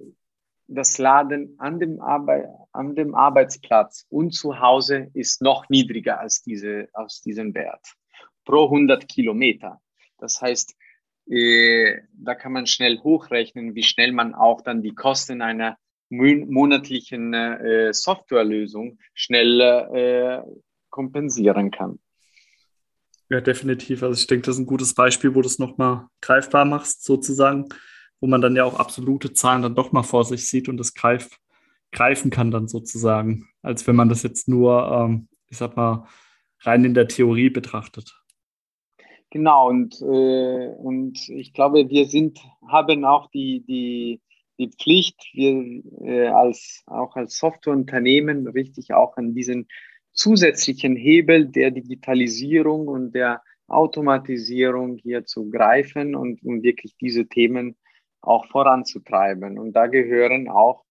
das 0.67 0.99
Laden 0.99 1.55
an 1.59 1.81
dem, 1.81 2.01
an 2.01 2.95
dem 2.95 3.15
Arbeitsplatz 3.15 4.07
und 4.11 4.33
zu 4.33 4.61
Hause 4.61 5.11
ist 5.15 5.41
noch 5.41 5.69
niedriger 5.69 6.21
als, 6.21 6.43
diese, 6.43 6.89
als 6.93 7.23
diesen 7.23 7.55
Wert 7.55 7.95
pro 8.45 8.65
100 8.65 9.09
Kilometer. 9.09 9.81
Das 10.19 10.41
heißt, 10.41 10.75
äh, 11.31 11.99
da 12.13 12.35
kann 12.35 12.53
man 12.53 12.67
schnell 12.67 12.99
hochrechnen, 13.01 13.75
wie 13.75 13.83
schnell 13.83 14.13
man 14.13 14.35
auch 14.35 14.63
dann 14.63 14.83
die 14.83 14.95
Kosten 14.95 15.43
einer 15.43 15.77
monatlichen 16.11 17.35
äh, 17.35 17.93
Softwarelösung 17.93 18.99
schnell 19.13 19.61
äh, 19.61 20.43
kompensieren 20.89 21.71
kann. 21.71 21.99
Ja, 23.31 23.41
definitiv. 23.41 24.03
Also 24.03 24.19
ich 24.19 24.27
denke, 24.27 24.47
das 24.47 24.55
ist 24.55 24.61
ein 24.61 24.67
gutes 24.67 24.95
Beispiel, 24.95 25.35
wo 25.35 25.43
du 25.43 25.47
es 25.47 25.59
nochmal 25.59 26.07
greifbar 26.21 26.65
machst, 26.65 27.05
sozusagen, 27.05 27.69
wo 28.21 28.27
man 28.27 28.41
dann 28.41 28.57
ja 28.57 28.65
auch 28.65 28.79
absolute 28.79 29.35
Zahlen 29.35 29.63
dann 29.63 29.75
doch 29.75 29.93
mal 29.93 30.03
vor 30.03 30.25
sich 30.25 30.49
sieht 30.49 30.69
und 30.69 30.79
das 30.79 30.95
greif, 30.95 31.29
greifen 31.93 32.31
kann 32.31 32.51
dann 32.51 32.69
sozusagen, 32.69 33.49
als 33.63 33.87
wenn 33.87 33.97
man 33.97 34.09
das 34.09 34.23
jetzt 34.23 34.49
nur, 34.49 34.91
ähm, 34.91 35.29
ich 35.49 35.59
sag 35.59 35.77
mal, 35.77 36.07
rein 36.61 36.85
in 36.85 36.95
der 36.95 37.09
Theorie 37.09 37.51
betrachtet. 37.51 38.19
Genau, 39.31 39.69
und, 39.69 40.01
äh, 40.01 40.69
und 40.79 41.29
ich 41.29 41.53
glaube, 41.53 41.91
wir 41.91 42.07
sind, 42.07 42.41
haben 42.67 43.05
auch 43.05 43.31
die, 43.31 43.63
die, 43.67 44.23
die 44.59 44.71
Pflicht, 44.71 45.23
wir 45.35 45.83
äh, 46.01 46.29
als, 46.29 46.83
auch 46.87 47.15
als 47.15 47.37
Softwareunternehmen 47.37 48.49
richtig 48.49 48.95
auch 48.95 49.19
an 49.19 49.35
diesen 49.35 49.69
zusätzlichen 50.19 50.97
Hebel 50.97 51.47
der 51.47 51.71
Digitalisierung 51.71 52.89
und 52.89 53.15
der 53.15 53.41
Automatisierung 53.69 54.97
hier 54.97 55.25
zu 55.25 55.49
greifen 55.49 56.17
und 56.17 56.43
um 56.43 56.63
wirklich 56.63 56.97
diese 56.97 57.27
Themen 57.29 57.77
auch 58.21 58.47
voranzutreiben. 58.47 59.59
Und 59.59 59.75
da 59.75 59.87
gehören 59.87 60.49
auch 60.49 60.85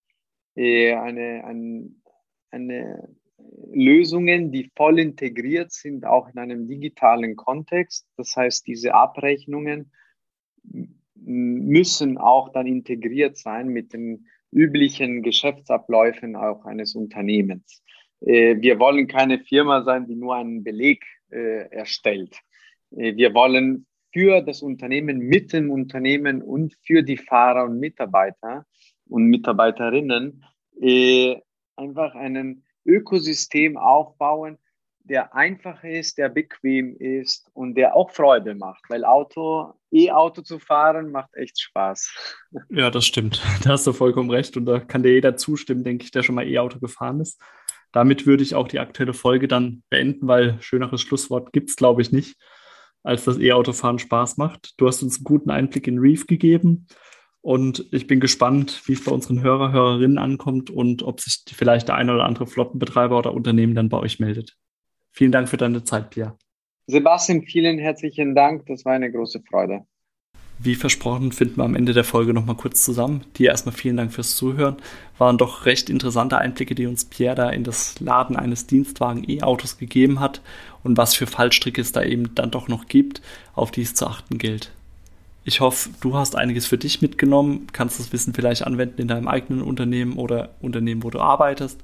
äh, 0.56 0.94
eine, 0.94 1.44
ein, 1.44 2.02
eine 2.52 3.18
Lösungen, 3.74 4.52
die 4.52 4.72
voll 4.76 4.98
integriert 4.98 5.74
sind, 5.74 6.06
auch 6.06 6.30
in 6.30 6.40
einem 6.40 6.66
digitalen 6.66 7.36
Kontext. 7.36 8.08
Das 8.16 8.34
heißt, 8.36 8.66
diese 8.66 8.94
Abrechnungen 8.94 9.92
müssen 11.16 12.18
auch 12.18 12.50
dann 12.54 12.66
integriert 12.66 13.38
sein 13.38 13.68
mit 13.68 13.92
den 13.92 14.28
üblichen 14.52 15.22
Geschäftsabläufen 15.22 16.38
auch 16.38 16.64
eines 16.64 16.96
Unternehmens. 16.96 17.84
Äh, 18.22 18.58
wir 18.60 18.80
wollen 18.80 19.08
keine 19.08 19.40
Firma 19.40 19.84
sein, 19.84 20.08
die 20.08 20.16
nur 20.16 20.36
einen 20.36 20.64
Beleg 20.64 21.06
äh, 21.30 21.70
erstellt. 21.70 22.40
Äh, 22.96 23.16
wir 23.16 23.34
wollen 23.34 23.86
für 24.14 24.42
das 24.42 24.62
Unternehmen, 24.62 25.20
mit 25.20 25.54
dem 25.54 25.70
Unternehmen 25.70 26.42
und 26.42 26.76
für 26.86 27.04
die 27.04 27.18
Fahrer 27.18 27.66
und 27.66 27.80
Mitarbeiter 27.80 28.66
und 29.10 29.26
Mitarbeiterinnen 29.26 30.44
einfach 31.76 32.14
ein 32.14 32.64
Ökosystem 32.86 33.78
aufbauen, 33.78 34.58
der 35.04 35.34
einfach 35.36 35.84
ist, 35.84 36.18
der 36.18 36.30
bequem 36.30 36.96
ist 36.98 37.50
und 37.54 37.76
der 37.76 37.96
auch 37.96 38.12
Freude 38.12 38.56
macht, 38.56 38.84
weil 38.90 39.06
Auto, 39.06 39.74
E-Auto 39.92 40.42
zu 40.42 40.60
fahren 40.60 41.12
macht 41.12 41.34
echt 41.36 41.60
Spaß. 41.60 42.14
Ja, 42.70 42.90
das 42.90 43.06
stimmt. 43.06 43.42
Da 43.64 43.72
hast 43.72 43.88
du 43.88 43.94
vollkommen 43.94 44.30
recht 44.30 44.58
und 44.58 44.66
da 44.66 44.80
kann 44.80 45.04
dir 45.04 45.14
jeder 45.14 45.38
zustimmen, 45.38 45.84
denke 45.84 46.04
ich, 46.04 46.12
der 46.12 46.24
schon 46.24 46.36
mal 46.36 46.48
E-Auto 46.48 46.80
gefahren 46.80 47.22
ist. 47.22 47.42
Damit 47.98 48.28
würde 48.28 48.44
ich 48.44 48.54
auch 48.54 48.68
die 48.68 48.78
aktuelle 48.78 49.16
Folge 49.16 49.48
dann 49.48 49.82
beenden, 49.90 50.28
weil 50.28 50.62
schöneres 50.62 51.02
Schlusswort 51.02 51.52
gibt 51.52 51.72
es, 51.72 51.76
glaube 51.76 52.04
ich, 52.04 52.12
nicht, 52.12 52.38
als 53.02 53.26
das 53.26 53.40
E-Autofahren 53.40 53.98
Spaß 53.98 54.38
macht. 54.38 54.80
Du 54.80 54.86
hast 54.86 55.02
uns 55.02 55.18
einen 55.18 55.24
guten 55.24 55.50
Einblick 55.50 55.88
in 55.88 55.98
Reef 55.98 56.28
gegeben 56.28 56.86
und 57.42 57.88
ich 57.92 58.06
bin 58.06 58.20
gespannt, 58.20 58.84
wie 58.86 58.94
es 58.94 59.04
bei 59.04 59.12
unseren 59.12 59.42
Hörer, 59.42 59.72
Hörerinnen 59.72 60.20
ankommt 60.20 60.70
und 60.70 61.02
ob 61.02 61.22
sich 61.22 61.42
vielleicht 61.52 61.88
der 61.88 61.96
eine 61.96 62.14
oder 62.14 62.26
andere 62.26 62.46
Flottenbetreiber 62.46 63.18
oder 63.18 63.34
Unternehmen 63.34 63.74
dann 63.74 63.90
bei 63.90 63.98
euch 63.98 64.20
meldet. 64.20 64.56
Vielen 65.12 65.32
Dank 65.32 65.50
für 65.50 65.58
deine 65.58 65.84
Zeit, 65.84 66.12
Pia. 66.12 66.38
Sebastian, 66.86 67.42
vielen 67.48 67.80
herzlichen 67.80 68.36
Dank. 68.36 68.68
Das 68.68 68.86
war 68.86 68.94
eine 68.94 69.12
große 69.12 69.42
Freude. 69.50 69.88
Wie 70.60 70.74
versprochen, 70.74 71.32
finden 71.32 71.58
wir 71.58 71.66
am 71.66 71.76
Ende 71.76 71.94
der 71.94 72.04
Folge 72.04 72.34
nochmal 72.34 72.56
kurz 72.56 72.84
zusammen. 72.84 73.24
Dir 73.38 73.52
erstmal 73.52 73.76
vielen 73.76 73.98
Dank 73.98 74.12
fürs 74.12 74.36
Zuhören. 74.36 74.78
Waren 75.20 75.38
doch 75.38 75.66
recht 75.66 75.90
interessante 75.90 76.40
Einblicke, 76.40 76.74
die 76.74 76.88
uns 76.88 77.06
Pierre 77.06 77.36
da 77.36 77.50
in 77.50 77.64
das 77.64 78.00
Laden 78.00 78.36
eines 78.36 78.66
Dienstwagen-E-Autos 78.66 79.78
gegeben 79.78 80.20
hat 80.20 80.42
und 80.84 80.98
was 80.98 81.14
für 81.14 81.28
Fallstricke 81.28 81.80
es 81.80 81.92
da 81.92 82.02
eben 82.02 82.34
dann 82.34 82.50
doch 82.50 82.68
noch 82.68 82.88
gibt, 82.88 83.22
auf 83.54 83.70
die 83.70 83.84
es 83.84 83.94
zu 83.94 84.08
achten 84.08 84.40
gilt. 84.40 84.72
Ich 85.44 85.62
hoffe, 85.62 85.90
du 86.02 86.16
hast 86.16 86.36
einiges 86.36 86.66
für 86.66 86.78
dich 86.78 87.02
mitgenommen, 87.02 87.68
kannst 87.72 88.00
das 88.00 88.12
Wissen 88.12 88.34
vielleicht 88.34 88.66
anwenden 88.66 89.00
in 89.00 89.08
deinem 89.08 89.28
eigenen 89.28 89.62
Unternehmen 89.62 90.14
oder 90.14 90.50
Unternehmen, 90.60 91.04
wo 91.04 91.10
du 91.12 91.20
arbeitest 91.20 91.80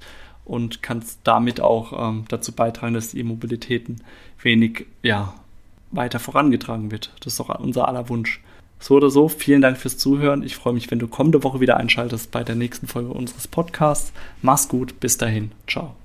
und 0.46 0.82
kannst 0.82 1.20
damit 1.24 1.62
auch 1.62 2.10
ähm, 2.10 2.26
dazu 2.28 2.52
beitragen, 2.52 2.96
dass 2.96 3.12
die 3.12 3.20
E-Mobilitäten 3.20 4.04
wenig 4.42 4.88
ja, 5.04 5.34
weiter 5.92 6.20
vorangetragen 6.20 6.92
wird. 6.92 7.14
Das 7.20 7.34
ist 7.34 7.40
doch 7.40 7.58
unser 7.60 7.88
aller 7.88 8.10
Wunsch. 8.10 8.42
So 8.84 8.96
oder 8.96 9.10
so, 9.10 9.30
vielen 9.30 9.62
Dank 9.62 9.78
fürs 9.78 9.98
Zuhören. 9.98 10.44
Ich 10.44 10.58
freue 10.58 10.74
mich, 10.74 10.92
wenn 10.92 11.00
du 11.00 11.08
kommende 11.08 11.42
Woche 11.42 11.62
wieder 11.62 11.78
einschaltest 11.78 12.32
bei 12.32 12.44
der 12.44 12.56
nächsten 12.56 12.86
Folge 12.86 13.14
unseres 13.14 13.48
Podcasts. 13.48 14.12
Mach's 14.42 14.68
gut, 14.68 15.00
bis 15.00 15.18
dahin. 15.18 15.54
Ciao. 15.70 15.96